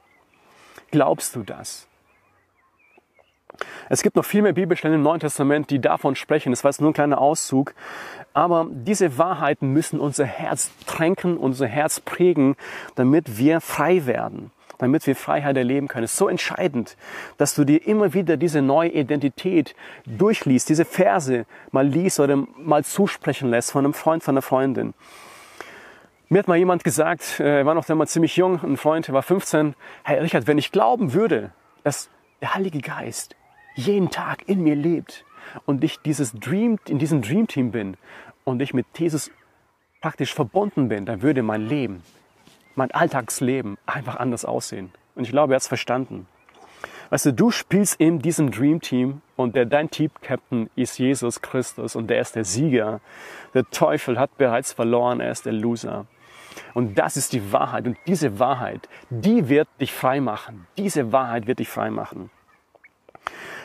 Glaubst 0.89 1.36
du 1.36 1.43
das? 1.43 1.88
Es 3.89 4.03
gibt 4.03 4.15
noch 4.15 4.25
viel 4.25 4.41
mehr 4.41 4.53
Bibelstellen 4.53 4.95
im 4.95 5.01
Neuen 5.03 5.19
Testament, 5.19 5.69
die 5.69 5.79
davon 5.79 6.15
sprechen. 6.15 6.51
Das 6.51 6.63
war 6.63 6.71
jetzt 6.71 6.81
nur 6.81 6.91
ein 6.91 6.93
kleiner 6.93 7.19
Auszug. 7.19 7.73
Aber 8.33 8.67
diese 8.69 9.17
Wahrheiten 9.17 9.71
müssen 9.73 9.99
unser 9.99 10.25
Herz 10.25 10.71
tränken, 10.85 11.37
unser 11.37 11.67
Herz 11.67 11.99
prägen, 11.99 12.55
damit 12.95 13.37
wir 13.37 13.61
frei 13.61 14.05
werden, 14.05 14.51
damit 14.77 15.07
wir 15.07 15.15
Freiheit 15.15 15.57
erleben 15.57 15.87
können. 15.87 16.03
Es 16.03 16.11
ist 16.11 16.17
so 16.17 16.27
entscheidend, 16.27 16.97
dass 17.37 17.55
du 17.55 17.63
dir 17.63 17.85
immer 17.87 18.13
wieder 18.13 18.37
diese 18.37 18.61
neue 18.61 18.89
Identität 18.89 19.75
durchliest, 20.05 20.69
diese 20.69 20.85
Verse 20.85 21.45
mal 21.71 21.87
liest 21.87 22.19
oder 22.19 22.35
mal 22.57 22.83
zusprechen 22.83 23.49
lässt 23.49 23.71
von 23.71 23.85
einem 23.85 23.93
Freund, 23.93 24.23
von 24.23 24.33
einer 24.33 24.41
Freundin. 24.41 24.93
Mir 26.29 26.39
hat 26.39 26.49
mal 26.49 26.57
jemand 26.57 26.83
gesagt, 26.83 27.39
äh, 27.39 27.59
er 27.59 27.65
war 27.65 27.73
noch 27.73 27.85
damals 27.85 28.11
ziemlich 28.11 28.35
jung, 28.35 28.61
ein 28.61 28.75
Freund, 28.75 29.07
er 29.07 29.13
war 29.13 29.23
15, 29.23 29.75
hey 30.03 30.19
Richard, 30.19 30.45
wenn 30.45 30.57
ich 30.57 30.73
glauben 30.73 31.13
würde, 31.13 31.51
dass 31.83 32.09
der 32.41 32.53
Heilige 32.53 32.81
Geist 32.81 33.37
jeden 33.77 34.09
Tag 34.09 34.47
in 34.47 34.61
mir 34.63 34.75
lebt 34.75 35.25
und 35.65 35.83
ich 35.83 35.99
dieses 35.99 36.33
Dream, 36.33 36.77
in 36.87 36.99
diesem 36.99 37.21
Dream 37.21 37.47
Team 37.47 37.71
bin 37.71 37.97
und 38.43 38.61
ich 38.61 38.73
mit 38.73 38.85
Jesus 38.97 39.31
praktisch 40.01 40.33
verbunden 40.33 40.89
bin, 40.89 41.05
dann 41.05 41.21
würde 41.21 41.43
mein 41.43 41.67
Leben, 41.67 42.03
mein 42.75 42.91
Alltagsleben 42.91 43.77
einfach 43.85 44.17
anders 44.17 44.45
aussehen. 44.45 44.91
Und 45.15 45.23
ich 45.23 45.31
glaube, 45.31 45.53
er 45.53 45.55
hat 45.55 45.61
es 45.61 45.67
verstanden. 45.67 46.27
Weißt 47.09 47.25
du, 47.27 47.33
du 47.33 47.51
spielst 47.51 47.99
in 47.99 48.19
diesem 48.19 48.51
Dream 48.51 48.81
Team 48.81 49.21
und 49.35 49.55
der, 49.55 49.65
dein 49.65 49.89
Team 49.89 50.11
Captain 50.21 50.69
ist 50.75 50.99
Jesus 50.99 51.41
Christus 51.41 51.95
und 51.95 52.09
der 52.09 52.19
ist 52.19 52.35
der 52.35 52.43
Sieger. 52.43 52.99
Der 53.53 53.63
Teufel 53.69 54.19
hat 54.19 54.37
bereits 54.37 54.73
verloren, 54.73 55.21
er 55.21 55.31
ist 55.31 55.45
der 55.45 55.53
Loser. 55.53 56.05
Und 56.73 56.97
das 56.97 57.17
ist 57.17 57.33
die 57.33 57.51
Wahrheit. 57.53 57.85
Und 57.87 57.97
diese 58.07 58.39
Wahrheit, 58.39 58.89
die 59.09 59.47
wird 59.47 59.67
dich 59.79 59.93
frei 59.93 60.19
machen. 60.19 60.67
Diese 60.77 61.11
Wahrheit 61.11 61.47
wird 61.47 61.59
dich 61.59 61.69
frei 61.69 61.91
machen. 61.91 62.29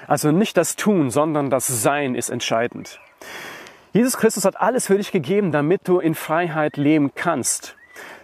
Also 0.06 0.32
nicht 0.32 0.56
das 0.56 0.76
Tun, 0.76 1.10
sondern 1.10 1.50
das 1.50 1.66
Sein 1.66 2.14
ist 2.14 2.30
entscheidend. 2.30 3.00
Jesus 3.92 4.16
Christus 4.16 4.44
hat 4.44 4.60
alles 4.60 4.86
für 4.86 4.96
dich 4.96 5.12
gegeben, 5.12 5.52
damit 5.52 5.86
du 5.86 5.98
in 5.98 6.14
Freiheit 6.14 6.76
leben 6.76 7.12
kannst. 7.14 7.76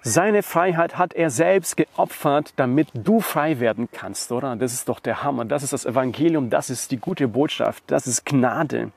Seine 0.03 0.43
Freiheit 0.43 0.97
hat 0.97 1.13
er 1.13 1.29
selbst 1.29 1.77
geopfert, 1.77 2.55
damit 2.57 2.89
du 2.95 3.21
frei 3.21 3.61
werden 3.61 3.89
kannst, 3.93 4.33
oder? 4.33 4.57
Das 4.57 4.73
ist 4.73 4.89
doch 4.89 5.01
der 5.01 5.23
Hammer. 5.23 5.45
Das 5.45 5.63
ist 5.63 5.73
das 5.73 5.85
Evangelium. 5.85 6.51
Das 6.51 6.71
ist 6.71 6.91
die 6.91 6.97
gute 6.97 7.29
Botschaft. 7.29 7.85
Das 7.89 8.07
ist 8.07 8.25
Gnade. 8.25 8.91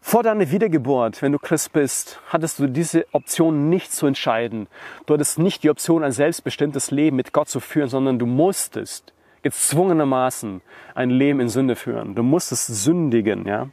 Vor 0.00 0.22
deiner 0.22 0.50
Wiedergeburt, 0.50 1.20
wenn 1.20 1.32
du 1.32 1.38
Christ 1.38 1.72
bist, 1.72 2.20
hattest 2.28 2.58
du 2.58 2.68
diese 2.68 3.04
Option 3.12 3.68
nicht 3.68 3.92
zu 3.92 4.06
entscheiden. 4.06 4.66
Du 5.04 5.12
hattest 5.12 5.38
nicht 5.38 5.62
die 5.62 5.70
Option, 5.70 6.02
ein 6.02 6.12
selbstbestimmtes 6.12 6.90
Leben 6.90 7.16
mit 7.16 7.34
Gott 7.34 7.50
zu 7.50 7.60
führen, 7.60 7.90
sondern 7.90 8.18
du 8.18 8.24
musstest 8.24 9.12
gezwungenermaßen 9.42 10.60
ein 10.94 11.10
Leben 11.10 11.40
in 11.40 11.48
Sünde 11.48 11.76
führen. 11.76 12.14
Du 12.14 12.22
musstest 12.22 12.66
sündigen, 12.66 13.46
ja. 13.46 13.68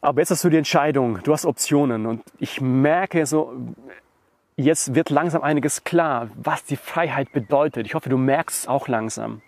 Aber 0.00 0.20
jetzt 0.20 0.30
hast 0.30 0.44
du 0.44 0.50
die 0.50 0.56
Entscheidung, 0.56 1.18
du 1.22 1.32
hast 1.32 1.44
Optionen 1.44 2.06
und 2.06 2.22
ich 2.38 2.60
merke 2.60 3.26
so, 3.26 3.52
jetzt 4.56 4.94
wird 4.94 5.10
langsam 5.10 5.42
einiges 5.42 5.84
klar, 5.84 6.28
was 6.36 6.64
die 6.64 6.76
Freiheit 6.76 7.32
bedeutet. 7.32 7.86
Ich 7.86 7.94
hoffe, 7.94 8.08
du 8.08 8.16
merkst 8.16 8.60
es 8.60 8.68
auch 8.68 8.88
langsam. 8.88 9.42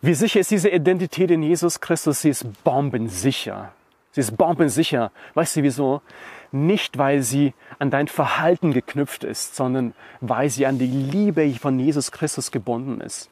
Wie 0.00 0.14
sicher 0.14 0.40
ist 0.40 0.50
diese 0.50 0.68
Identität 0.68 1.30
in 1.30 1.42
Jesus 1.42 1.80
Christus? 1.80 2.22
Sie 2.22 2.30
ist 2.30 2.64
bombensicher. 2.64 3.72
Sie 4.10 4.20
ist 4.20 4.36
bombensicher. 4.36 5.12
Weißt 5.34 5.56
du 5.56 5.62
wieso? 5.62 6.02
Nicht, 6.50 6.98
weil 6.98 7.22
sie 7.22 7.54
an 7.78 7.90
dein 7.90 8.08
Verhalten 8.08 8.72
geknüpft 8.72 9.24
ist, 9.24 9.56
sondern 9.56 9.94
weil 10.20 10.50
sie 10.50 10.66
an 10.66 10.78
die 10.78 10.86
Liebe 10.86 11.48
von 11.54 11.78
Jesus 11.78 12.12
Christus 12.12 12.50
gebunden 12.50 13.00
ist. 13.00 13.30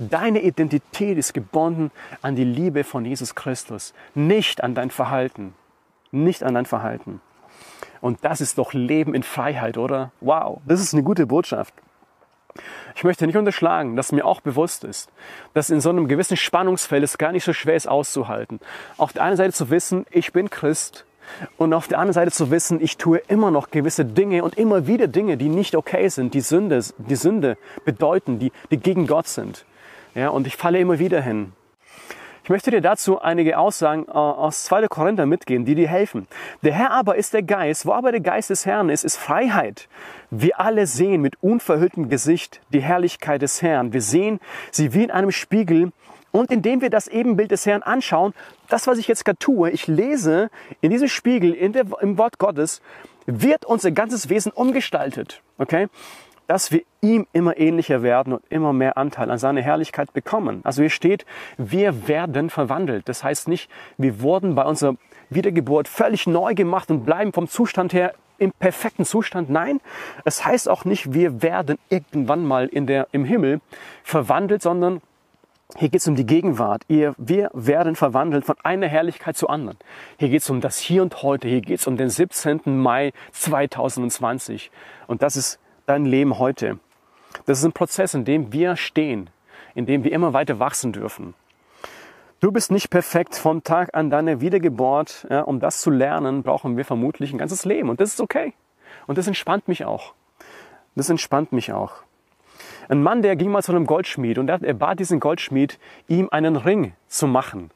Deine 0.00 0.40
Identität 0.40 1.18
ist 1.18 1.34
gebunden 1.34 1.90
an 2.22 2.34
die 2.34 2.44
Liebe 2.44 2.84
von 2.84 3.04
Jesus 3.04 3.34
Christus, 3.34 3.92
nicht 4.14 4.64
an 4.64 4.74
dein 4.74 4.90
Verhalten. 4.90 5.52
Nicht 6.10 6.42
an 6.42 6.54
dein 6.54 6.64
Verhalten. 6.64 7.20
Und 8.00 8.24
das 8.24 8.40
ist 8.40 8.56
doch 8.56 8.72
Leben 8.72 9.14
in 9.14 9.22
Freiheit, 9.22 9.76
oder? 9.76 10.10
Wow, 10.22 10.62
das 10.64 10.80
ist 10.80 10.94
eine 10.94 11.02
gute 11.02 11.26
Botschaft. 11.26 11.74
Ich 12.96 13.04
möchte 13.04 13.26
nicht 13.26 13.36
unterschlagen, 13.36 13.94
dass 13.94 14.10
mir 14.10 14.24
auch 14.24 14.40
bewusst 14.40 14.84
ist, 14.84 15.10
dass 15.52 15.68
in 15.68 15.82
so 15.82 15.90
einem 15.90 16.08
gewissen 16.08 16.38
Spannungsfeld 16.38 17.04
es 17.04 17.18
gar 17.18 17.30
nicht 17.30 17.44
so 17.44 17.52
schwer 17.52 17.76
ist 17.76 17.86
auszuhalten. 17.86 18.58
Auf 18.96 19.12
der 19.12 19.22
einen 19.22 19.36
Seite 19.36 19.52
zu 19.52 19.68
wissen, 19.68 20.06
ich 20.10 20.32
bin 20.32 20.48
Christ 20.48 21.04
und 21.58 21.74
auf 21.74 21.88
der 21.88 21.98
anderen 21.98 22.14
Seite 22.14 22.32
zu 22.32 22.50
wissen, 22.50 22.80
ich 22.80 22.96
tue 22.96 23.18
immer 23.28 23.50
noch 23.50 23.70
gewisse 23.70 24.06
Dinge 24.06 24.42
und 24.44 24.56
immer 24.56 24.86
wieder 24.86 25.08
Dinge, 25.08 25.36
die 25.36 25.50
nicht 25.50 25.76
okay 25.76 26.08
sind, 26.08 26.32
die 26.32 26.40
Sünde, 26.40 26.82
die 26.96 27.16
Sünde 27.16 27.58
bedeuten, 27.84 28.38
die, 28.38 28.50
die 28.70 28.78
gegen 28.78 29.06
Gott 29.06 29.28
sind. 29.28 29.66
Ja, 30.14 30.28
und 30.30 30.46
ich 30.46 30.56
falle 30.56 30.78
immer 30.80 30.98
wieder 30.98 31.20
hin. 31.22 31.52
Ich 32.42 32.50
möchte 32.50 32.70
dir 32.72 32.80
dazu 32.80 33.20
einige 33.20 33.58
Aussagen 33.58 34.06
äh, 34.08 34.12
aus 34.12 34.64
2. 34.64 34.88
Korinther 34.88 35.24
mitgeben, 35.24 35.64
die 35.64 35.76
dir 35.76 35.88
helfen. 35.88 36.26
Der 36.62 36.72
Herr 36.72 36.90
aber 36.90 37.16
ist 37.16 37.32
der 37.32 37.42
Geist. 37.42 37.86
Wo 37.86 37.92
aber 37.92 38.10
der 38.10 38.20
Geist 38.20 38.50
des 38.50 38.66
Herrn 38.66 38.88
ist, 38.88 39.04
ist 39.04 39.16
Freiheit. 39.16 39.88
Wir 40.30 40.58
alle 40.58 40.86
sehen 40.86 41.20
mit 41.20 41.34
unverhülltem 41.42 42.08
Gesicht 42.08 42.60
die 42.70 42.80
Herrlichkeit 42.80 43.42
des 43.42 43.62
Herrn. 43.62 43.92
Wir 43.92 44.02
sehen 44.02 44.40
sie 44.72 44.94
wie 44.94 45.04
in 45.04 45.10
einem 45.10 45.30
Spiegel. 45.30 45.92
Und 46.32 46.50
indem 46.50 46.80
wir 46.80 46.90
das 46.90 47.08
Ebenbild 47.08 47.50
des 47.50 47.66
Herrn 47.66 47.82
anschauen, 47.82 48.34
das, 48.68 48.86
was 48.86 48.98
ich 48.98 49.08
jetzt 49.08 49.24
gerade 49.24 49.38
tue, 49.38 49.70
ich 49.70 49.86
lese 49.86 50.50
in 50.80 50.90
diesem 50.90 51.08
Spiegel, 51.08 51.52
in 51.52 51.72
der, 51.72 51.84
im 52.00 52.18
Wort 52.18 52.38
Gottes, 52.38 52.82
wird 53.26 53.64
unser 53.64 53.90
ganzes 53.90 54.28
Wesen 54.28 54.50
umgestaltet. 54.52 55.42
Okay? 55.58 55.88
Dass 56.50 56.72
wir 56.72 56.82
ihm 57.00 57.28
immer 57.32 57.58
ähnlicher 57.58 58.02
werden 58.02 58.32
und 58.32 58.42
immer 58.48 58.72
mehr 58.72 58.98
Anteil 58.98 59.30
an 59.30 59.38
seiner 59.38 59.62
Herrlichkeit 59.62 60.12
bekommen. 60.12 60.62
Also 60.64 60.82
hier 60.82 60.90
steht, 60.90 61.24
wir 61.58 62.08
werden 62.08 62.50
verwandelt. 62.50 63.08
Das 63.08 63.22
heißt 63.22 63.46
nicht, 63.46 63.70
wir 63.98 64.20
wurden 64.20 64.56
bei 64.56 64.64
unserer 64.64 64.96
Wiedergeburt 65.28 65.86
völlig 65.86 66.26
neu 66.26 66.54
gemacht 66.54 66.90
und 66.90 67.04
bleiben 67.04 67.32
vom 67.32 67.46
Zustand 67.46 67.92
her 67.92 68.14
im 68.38 68.50
perfekten 68.50 69.04
Zustand. 69.04 69.48
Nein, 69.48 69.80
es 70.24 70.44
heißt 70.44 70.68
auch 70.68 70.84
nicht, 70.84 71.14
wir 71.14 71.40
werden 71.40 71.78
irgendwann 71.88 72.44
mal 72.44 72.66
in 72.66 72.88
der, 72.88 73.06
im 73.12 73.24
Himmel 73.24 73.60
verwandelt, 74.02 74.60
sondern 74.60 75.02
hier 75.76 75.88
geht 75.88 76.00
es 76.00 76.08
um 76.08 76.16
die 76.16 76.26
Gegenwart. 76.26 76.82
wir 76.88 77.14
werden 77.52 77.94
verwandelt 77.94 78.44
von 78.44 78.56
einer 78.64 78.88
Herrlichkeit 78.88 79.36
zur 79.36 79.50
anderen. 79.50 79.78
Hier 80.18 80.30
geht 80.30 80.42
es 80.42 80.50
um 80.50 80.60
das 80.60 80.78
Hier 80.78 81.02
und 81.02 81.22
Heute. 81.22 81.46
Hier 81.46 81.60
geht 81.60 81.78
es 81.78 81.86
um 81.86 81.96
den 81.96 82.10
17. 82.10 82.62
Mai 82.64 83.12
2020. 83.30 84.72
Und 85.06 85.22
das 85.22 85.36
ist 85.36 85.60
dein 85.90 86.04
Leben 86.04 86.38
heute. 86.38 86.78
Das 87.46 87.58
ist 87.58 87.64
ein 87.64 87.72
Prozess, 87.72 88.14
in 88.14 88.24
dem 88.24 88.52
wir 88.52 88.76
stehen, 88.76 89.28
in 89.74 89.86
dem 89.86 90.04
wir 90.04 90.12
immer 90.12 90.32
weiter 90.32 90.60
wachsen 90.60 90.92
dürfen. 90.92 91.34
Du 92.38 92.52
bist 92.52 92.70
nicht 92.70 92.90
perfekt 92.90 93.34
vom 93.34 93.64
Tag 93.64 93.90
an 93.92 94.08
deiner 94.08 94.40
Wiedergeburt. 94.40 95.26
Ja, 95.28 95.42
um 95.42 95.58
das 95.58 95.80
zu 95.80 95.90
lernen, 95.90 96.44
brauchen 96.44 96.76
wir 96.76 96.84
vermutlich 96.84 97.32
ein 97.32 97.38
ganzes 97.38 97.64
Leben. 97.64 97.90
Und 97.90 98.00
das 98.00 98.10
ist 98.10 98.20
okay. 98.20 98.54
Und 99.08 99.18
das 99.18 99.26
entspannt 99.26 99.66
mich 99.66 99.84
auch. 99.84 100.14
Das 100.94 101.10
entspannt 101.10 101.52
mich 101.52 101.72
auch. 101.72 101.94
Ein 102.88 103.02
Mann, 103.02 103.22
der 103.22 103.34
ging 103.34 103.50
mal 103.50 103.62
zu 103.62 103.72
einem 103.72 103.86
Goldschmied 103.86 104.38
und 104.38 104.48
er 104.48 104.74
bat 104.74 105.00
diesen 105.00 105.18
Goldschmied, 105.18 105.78
ihm 106.06 106.28
einen 106.30 106.54
Ring 106.54 106.92
zu 107.08 107.26
machen. 107.26 107.70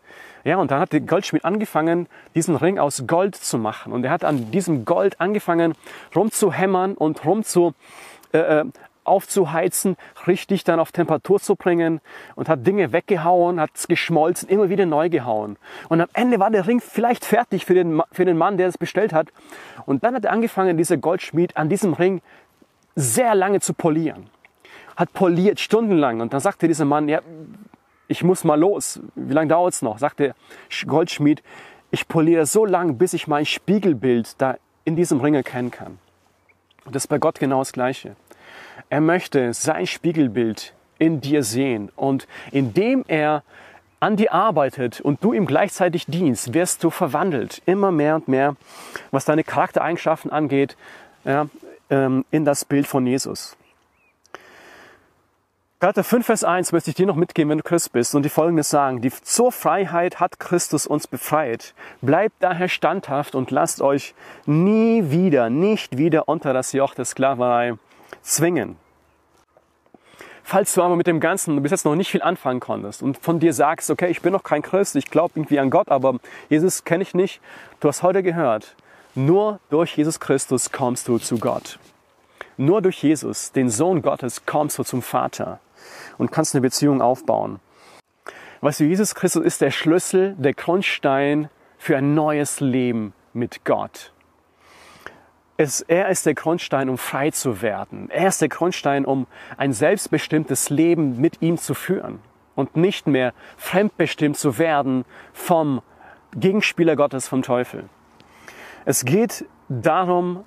Ja, 0.44 0.58
und 0.58 0.70
dann 0.70 0.78
hat 0.78 0.92
der 0.92 1.00
Goldschmied 1.00 1.44
angefangen, 1.44 2.06
diesen 2.34 2.56
Ring 2.56 2.78
aus 2.78 3.04
Gold 3.06 3.34
zu 3.34 3.58
machen. 3.58 3.92
Und 3.92 4.04
er 4.04 4.10
hat 4.10 4.24
an 4.24 4.50
diesem 4.50 4.84
Gold 4.84 5.20
angefangen, 5.20 5.74
rumzuhämmern 6.14 6.94
und 6.94 7.24
rum 7.24 7.44
zu, 7.44 7.74
äh, 8.32 8.38
äh, 8.38 8.64
aufzuheizen, 9.04 9.96
richtig 10.26 10.64
dann 10.64 10.80
auf 10.80 10.92
Temperatur 10.92 11.38
zu 11.38 11.56
bringen 11.56 12.00
und 12.36 12.48
hat 12.48 12.66
Dinge 12.66 12.92
weggehauen, 12.92 13.60
hat 13.60 13.70
es 13.74 13.86
geschmolzen, 13.86 14.48
immer 14.48 14.70
wieder 14.70 14.86
neu 14.86 15.10
gehauen. 15.10 15.56
Und 15.88 16.00
am 16.00 16.08
Ende 16.14 16.38
war 16.40 16.50
der 16.50 16.66
Ring 16.66 16.80
vielleicht 16.80 17.24
fertig 17.24 17.66
für 17.66 17.74
den, 17.74 18.02
für 18.12 18.24
den 18.24 18.38
Mann, 18.38 18.56
der 18.56 18.68
es 18.68 18.78
bestellt 18.78 19.12
hat. 19.12 19.28
Und 19.84 20.04
dann 20.04 20.14
hat 20.14 20.24
er 20.24 20.32
angefangen, 20.32 20.76
dieser 20.78 20.96
Goldschmied 20.96 21.56
an 21.56 21.68
diesem 21.68 21.92
Ring 21.92 22.22
sehr 22.96 23.34
lange 23.34 23.60
zu 23.60 23.74
polieren 23.74 24.30
hat 24.96 25.12
poliert 25.12 25.60
stundenlang. 25.60 26.20
Und 26.20 26.32
dann 26.32 26.40
sagte 26.40 26.68
dieser 26.68 26.84
Mann, 26.84 27.08
ja, 27.08 27.20
ich 28.08 28.22
muss 28.22 28.44
mal 28.44 28.58
los. 28.58 29.00
Wie 29.14 29.32
lange 29.32 29.48
dauert 29.48 29.74
es 29.74 29.82
noch? 29.82 29.98
Sagt 29.98 30.20
der 30.20 30.34
Goldschmied, 30.86 31.42
ich 31.90 32.08
poliere 32.08 32.46
so 32.46 32.64
lange, 32.64 32.94
bis 32.94 33.12
ich 33.12 33.26
mein 33.26 33.46
Spiegelbild 33.46 34.40
da 34.40 34.56
in 34.84 34.96
diesem 34.96 35.20
Ring 35.20 35.34
erkennen 35.34 35.70
kann. 35.70 35.98
Und 36.84 36.94
das 36.94 37.04
ist 37.04 37.08
bei 37.08 37.18
Gott 37.18 37.38
genau 37.38 37.60
das 37.60 37.72
Gleiche. 37.72 38.16
Er 38.90 39.00
möchte 39.00 39.54
sein 39.54 39.86
Spiegelbild 39.86 40.74
in 40.98 41.20
dir 41.20 41.42
sehen. 41.42 41.90
Und 41.96 42.26
indem 42.50 43.04
er 43.08 43.42
an 44.00 44.16
dir 44.16 44.32
arbeitet 44.34 45.00
und 45.00 45.24
du 45.24 45.32
ihm 45.32 45.46
gleichzeitig 45.46 46.06
dienst, 46.06 46.52
wirst 46.52 46.84
du 46.84 46.90
verwandelt, 46.90 47.62
immer 47.64 47.90
mehr 47.90 48.16
und 48.16 48.28
mehr, 48.28 48.56
was 49.10 49.24
deine 49.24 49.44
Charaktereigenschaften 49.44 50.30
angeht, 50.30 50.76
ja, 51.24 51.46
ähm, 51.90 52.24
in 52.30 52.44
das 52.44 52.64
Bild 52.64 52.86
von 52.86 53.06
Jesus. 53.06 53.56
Galater 55.84 56.02
5, 56.02 56.24
Vers 56.24 56.44
1 56.44 56.72
möchte 56.72 56.88
ich 56.88 56.96
dir 56.96 57.04
noch 57.04 57.14
mitgeben, 57.14 57.50
wenn 57.50 57.58
du 57.58 57.62
Christ 57.62 57.92
bist 57.92 58.14
und 58.14 58.22
die 58.22 58.30
folgendes 58.30 58.70
sagen. 58.70 59.02
Die, 59.02 59.10
zur 59.10 59.52
Freiheit 59.52 60.18
hat 60.18 60.40
Christus 60.40 60.86
uns 60.86 61.06
befreit. 61.06 61.74
Bleibt 62.00 62.36
daher 62.40 62.68
standhaft 62.68 63.34
und 63.34 63.50
lasst 63.50 63.82
euch 63.82 64.14
nie 64.46 65.10
wieder, 65.10 65.50
nicht 65.50 65.98
wieder 65.98 66.26
unter 66.26 66.54
das 66.54 66.72
Joch 66.72 66.94
der 66.94 67.04
Sklaverei 67.04 67.74
zwingen. 68.22 68.76
Falls 70.42 70.72
du 70.72 70.82
aber 70.82 70.96
mit 70.96 71.06
dem 71.06 71.20
Ganzen 71.20 71.62
bis 71.62 71.70
jetzt 71.70 71.84
noch 71.84 71.96
nicht 71.96 72.10
viel 72.10 72.22
anfangen 72.22 72.60
konntest 72.60 73.02
und 73.02 73.18
von 73.18 73.38
dir 73.38 73.52
sagst, 73.52 73.90
okay, 73.90 74.08
ich 74.08 74.22
bin 74.22 74.32
noch 74.32 74.42
kein 74.42 74.62
Christ, 74.62 74.96
ich 74.96 75.10
glaube 75.10 75.34
irgendwie 75.36 75.58
an 75.58 75.68
Gott, 75.68 75.90
aber 75.90 76.18
Jesus 76.48 76.84
kenne 76.84 77.02
ich 77.02 77.12
nicht, 77.12 77.42
du 77.80 77.88
hast 77.88 78.02
heute 78.02 78.22
gehört, 78.22 78.74
nur 79.14 79.60
durch 79.68 79.94
Jesus 79.98 80.18
Christus 80.18 80.72
kommst 80.72 81.08
du 81.08 81.18
zu 81.18 81.36
Gott. 81.36 81.78
Nur 82.56 82.80
durch 82.80 83.02
Jesus, 83.02 83.52
den 83.52 83.68
Sohn 83.68 84.00
Gottes, 84.00 84.46
kommst 84.46 84.78
du 84.78 84.82
zum 84.82 85.02
Vater 85.02 85.60
und 86.18 86.32
kannst 86.32 86.54
eine 86.54 86.62
Beziehung 86.62 87.00
aufbauen. 87.00 87.60
Weißt 88.60 88.80
du, 88.80 88.84
Jesus 88.84 89.14
Christus 89.14 89.44
ist 89.44 89.60
der 89.60 89.70
Schlüssel, 89.70 90.34
der 90.38 90.54
Grundstein 90.54 91.50
für 91.76 91.96
ein 91.96 92.14
neues 92.14 92.60
Leben 92.60 93.12
mit 93.32 93.64
Gott. 93.64 94.12
Es, 95.56 95.82
er 95.82 96.08
ist 96.08 96.26
der 96.26 96.34
Grundstein, 96.34 96.88
um 96.88 96.98
frei 96.98 97.30
zu 97.30 97.62
werden. 97.62 98.10
Er 98.10 98.28
ist 98.28 98.40
der 98.40 98.48
Grundstein, 98.48 99.04
um 99.04 99.26
ein 99.56 99.72
selbstbestimmtes 99.72 100.70
Leben 100.70 101.20
mit 101.20 101.42
ihm 101.42 101.58
zu 101.58 101.74
führen 101.74 102.20
und 102.54 102.76
nicht 102.76 103.06
mehr 103.06 103.34
fremdbestimmt 103.56 104.36
zu 104.36 104.58
werden 104.58 105.04
vom 105.32 105.82
Gegenspieler 106.34 106.96
Gottes, 106.96 107.28
vom 107.28 107.42
Teufel. 107.42 107.88
Es 108.84 109.04
geht 109.04 109.46
darum, 109.68 110.44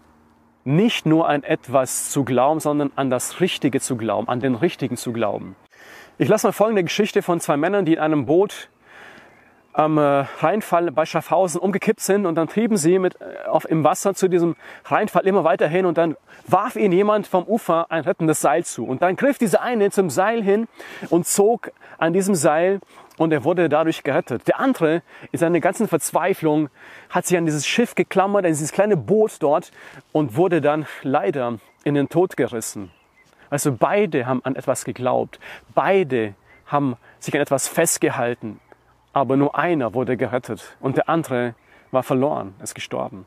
nicht 0.67 1.05
nur 1.05 1.29
an 1.29 1.43
etwas 1.43 2.11
zu 2.11 2.25
glauben, 2.25 2.59
sondern 2.59 2.91
an 2.95 3.09
das 3.09 3.39
Richtige 3.39 3.79
zu 3.79 3.95
glauben, 3.95 4.27
an 4.27 4.41
den 4.41 4.53
Richtigen 4.53 4.97
zu 4.97 5.13
glauben. 5.13 5.55
Ich 6.17 6.27
lasse 6.27 6.47
mal 6.47 6.51
folgende 6.51 6.83
Geschichte 6.83 7.21
von 7.21 7.39
zwei 7.39 7.55
Männern, 7.55 7.85
die 7.85 7.93
in 7.93 7.99
einem 7.99 8.25
Boot 8.25 8.69
am 9.77 9.99
äh, 9.99 10.01
Rheinfall 10.01 10.89
bei 10.89 11.05
Schaffhausen 11.05 11.61
umgekippt 11.61 11.99
sind 11.99 12.25
und 12.25 12.33
dann 12.33 12.47
trieben 12.47 12.77
sie 12.77 12.97
mit, 12.97 13.21
äh, 13.21 13.47
auf, 13.47 13.69
im 13.69 13.83
Wasser 13.83 14.15
zu 14.15 14.27
diesem 14.27 14.55
Rheinfall 14.85 15.27
immer 15.27 15.43
weiter 15.43 15.67
hin 15.67 15.85
und 15.85 15.99
dann 15.99 16.17
warf 16.47 16.75
ihnen 16.75 16.93
jemand 16.93 17.27
vom 17.27 17.43
Ufer 17.43 17.85
ein 17.89 18.03
rettendes 18.03 18.41
Seil 18.41 18.65
zu. 18.65 18.85
Und 18.85 19.03
dann 19.03 19.15
griff 19.15 19.37
dieser 19.37 19.61
eine 19.61 19.91
zum 19.91 20.09
Seil 20.09 20.41
hin 20.41 20.67
und 21.11 21.27
zog 21.27 21.71
an 21.99 22.11
diesem 22.11 22.33
Seil 22.33 22.79
und 23.19 23.31
er 23.31 23.43
wurde 23.43 23.69
dadurch 23.69 24.01
gerettet. 24.01 24.47
Der 24.47 24.59
andere, 24.59 25.03
in 25.31 25.37
seiner 25.37 25.59
ganzen 25.59 25.87
Verzweiflung, 25.87 26.69
hat 27.11 27.27
sich 27.27 27.37
an 27.37 27.45
dieses 27.45 27.67
Schiff 27.67 27.93
geklammert, 27.93 28.45
an 28.45 28.51
dieses 28.51 28.71
kleine 28.71 28.97
Boot 28.97 29.37
dort 29.41 29.71
und 30.11 30.35
wurde 30.35 30.59
dann 30.59 30.87
leider 31.03 31.59
in 31.83 31.93
den 31.93 32.09
Tod 32.09 32.35
gerissen. 32.35 32.91
Also 33.51 33.71
beide 33.71 34.25
haben 34.25 34.43
an 34.43 34.55
etwas 34.55 34.85
geglaubt. 34.85 35.39
Beide 35.75 36.33
haben 36.65 36.95
sich 37.19 37.35
an 37.35 37.41
etwas 37.41 37.67
festgehalten. 37.67 38.59
Aber 39.17 39.35
nur 39.35 39.57
einer 39.57 39.95
wurde 39.95 40.15
gerettet 40.15 40.77
und 40.79 40.95
der 40.95 41.09
andere 41.09 41.55
war 41.89 42.03
verloren, 42.03 42.53
ist 42.61 42.75
gestorben. 42.75 43.25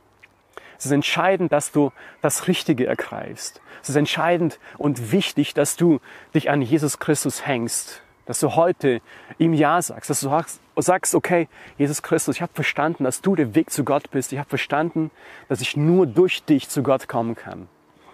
Es 0.79 0.87
ist 0.87 0.93
entscheidend, 0.93 1.51
dass 1.51 1.73
du 1.73 1.91
das 2.23 2.47
Richtige 2.47 2.87
ergreifst. 2.87 3.61
Es 3.83 3.89
ist 3.89 3.97
entscheidend 3.97 4.61
und 4.79 5.11
wichtig, 5.11 5.53
dass 5.53 5.75
du 5.75 5.99
dich 6.33 6.49
an 6.49 6.63
Jesus 6.63 7.01
Christus 7.01 7.45
hängst 7.45 8.05
Dass 8.27 8.39
du 8.39 8.55
heute 8.55 9.01
ihm 9.39 9.53
Ja 9.53 9.83
sagst, 9.83 10.11
dass 10.11 10.21
du 10.21 10.31
sagst, 10.77 11.17
okay, 11.17 11.49
Jesus 11.77 12.03
Christus, 12.03 12.37
ich 12.37 12.43
habe 12.43 12.53
verstanden, 12.55 13.03
dass 13.03 13.21
du 13.21 13.35
der 13.35 13.57
Weg 13.57 13.71
zu 13.71 13.83
Gott 13.83 14.13
bist. 14.13 14.33
Ich 14.33 14.39
habe 14.39 14.49
verstanden, 14.49 15.11
dass 15.49 15.61
ich 15.61 15.77
nur 15.77 16.07
durch 16.07 16.45
dich 16.45 16.69
zu 16.69 16.85
Gott 16.85 17.09
kommen 17.09 17.35
kann. 17.35 17.67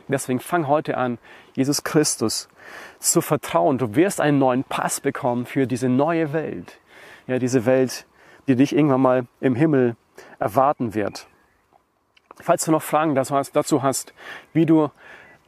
Deswegen 0.09 0.41
fang 0.41 0.67
heute 0.67 0.97
an, 0.97 1.19
Jesus 1.53 1.85
Christus 1.85 2.49
zu 3.01 3.21
vertrauen. 3.21 3.77
Du 3.77 3.95
wirst 3.95 4.19
einen 4.19 4.39
neuen 4.39 4.65
Pass 4.65 5.01
bekommen 5.01 5.45
für 5.45 5.67
diese 5.67 5.91
neue 5.91 6.33
Welt. 6.33 6.79
Ja, 7.27 7.39
diese 7.39 7.67
Welt, 7.67 8.07
die 8.47 8.57
dich 8.57 8.75
irgendwann 8.75 9.01
mal 9.01 9.27
im 9.41 9.55
Himmel 9.55 9.97
erwarten 10.39 10.95
wird. 10.95 11.27
Falls 12.41 12.65
du 12.65 12.71
noch 12.71 12.83
Fragen 12.83 13.15
dazu 13.15 13.83
hast, 13.83 14.13
wie 14.53 14.67
du 14.67 14.91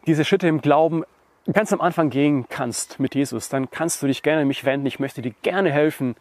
diese 0.06 0.24
Schritte 0.24 0.48
im 0.48 0.60
Glauben 0.60 1.04
ganz 1.52 1.72
am 1.72 1.80
Anfang 1.80 2.10
gehen 2.10 2.46
kannst 2.48 2.98
mit 2.98 3.14
Jesus, 3.14 3.48
dann 3.48 3.70
kannst 3.70 4.02
du 4.02 4.06
dich 4.06 4.22
gerne 4.22 4.42
an 4.42 4.48
mich 4.48 4.64
wenden. 4.64 4.86
Ich 4.86 4.98
möchte 4.98 5.22
dir 5.22 5.32
gerne 5.42 5.70
helfen, 5.70 6.16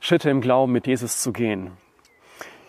Schritte 0.00 0.30
im 0.30 0.40
Glauben 0.40 0.72
mit 0.72 0.86
Jesus 0.86 1.20
zu 1.20 1.32
gehen. 1.32 1.72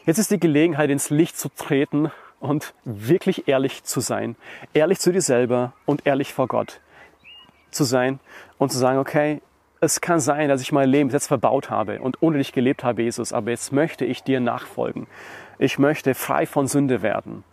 Jetzt 0.05 0.17
ist 0.17 0.31
die 0.31 0.39
Gelegenheit, 0.39 0.89
ins 0.89 1.09
Licht 1.09 1.37
zu 1.37 1.49
treten 1.49 2.11
und 2.39 2.73
wirklich 2.83 3.47
ehrlich 3.47 3.83
zu 3.83 3.99
sein. 3.99 4.35
Ehrlich 4.73 4.99
zu 4.99 5.11
dir 5.11 5.21
selber 5.21 5.73
und 5.85 6.07
ehrlich 6.07 6.33
vor 6.33 6.47
Gott 6.47 6.81
zu 7.69 7.83
sein 7.83 8.19
und 8.57 8.71
zu 8.71 8.77
sagen, 8.77 8.97
okay, 8.97 9.41
es 9.83 9.99
kann 9.99 10.19
sein, 10.19 10.47
dass 10.47 10.61
ich 10.61 10.71
mein 10.71 10.87
Leben 10.87 11.09
jetzt 11.09 11.27
verbaut 11.27 11.71
habe 11.71 12.01
und 12.01 12.21
ohne 12.21 12.37
dich 12.37 12.53
gelebt 12.53 12.83
habe, 12.83 13.01
Jesus, 13.01 13.33
aber 13.33 13.49
jetzt 13.49 13.73
möchte 13.73 14.05
ich 14.05 14.21
dir 14.21 14.39
nachfolgen. 14.39 15.07
Ich 15.57 15.79
möchte 15.79 16.13
frei 16.13 16.45
von 16.45 16.67
Sünde 16.67 17.01
werden. 17.01 17.43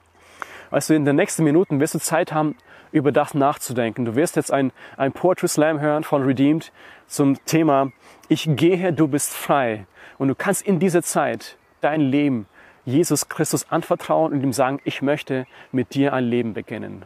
Weißt 0.71 0.91
du, 0.91 0.95
in 0.95 1.07
den 1.07 1.17
nächsten 1.17 1.43
Minuten 1.43 1.81
wirst 1.81 1.95
du 1.95 1.99
Zeit 1.99 2.33
haben, 2.33 2.55
über 2.93 3.13
das 3.13 3.33
nachzudenken. 3.33 4.05
Du 4.05 4.15
wirst 4.15 4.37
jetzt 4.37 4.53
ein, 4.53 4.73
ein 4.99 5.13
Poetry 5.13 5.49
Slam 5.49 5.81
hören 5.81 6.05
von 6.05 6.23
Redeemed 6.23 6.71
zum 7.07 7.43
Thema 7.47 7.93
Ich 8.29 8.47
gehe, 8.57 8.93
du 8.93 9.09
bist 9.09 9.35
frei. 9.35 9.87
Und 10.19 10.29
du 10.29 10.35
kannst 10.35 10.63
in 10.63 10.79
dieser 10.79 11.03
Zeit 11.03 11.57
dein 11.81 12.03
Leben 12.03 12.47
Jesus 12.85 13.31
Christus 13.31 13.71
anvertrauen 13.71 14.33
und 14.33 14.43
ihm 14.43 14.53
sagen, 14.53 14.81
ich 14.85 15.01
möchte 15.01 15.47
mit 15.73 15.95
dir 15.95 16.13
ein 16.13 16.25
Leben 16.25 16.53
beginnen. 16.53 17.05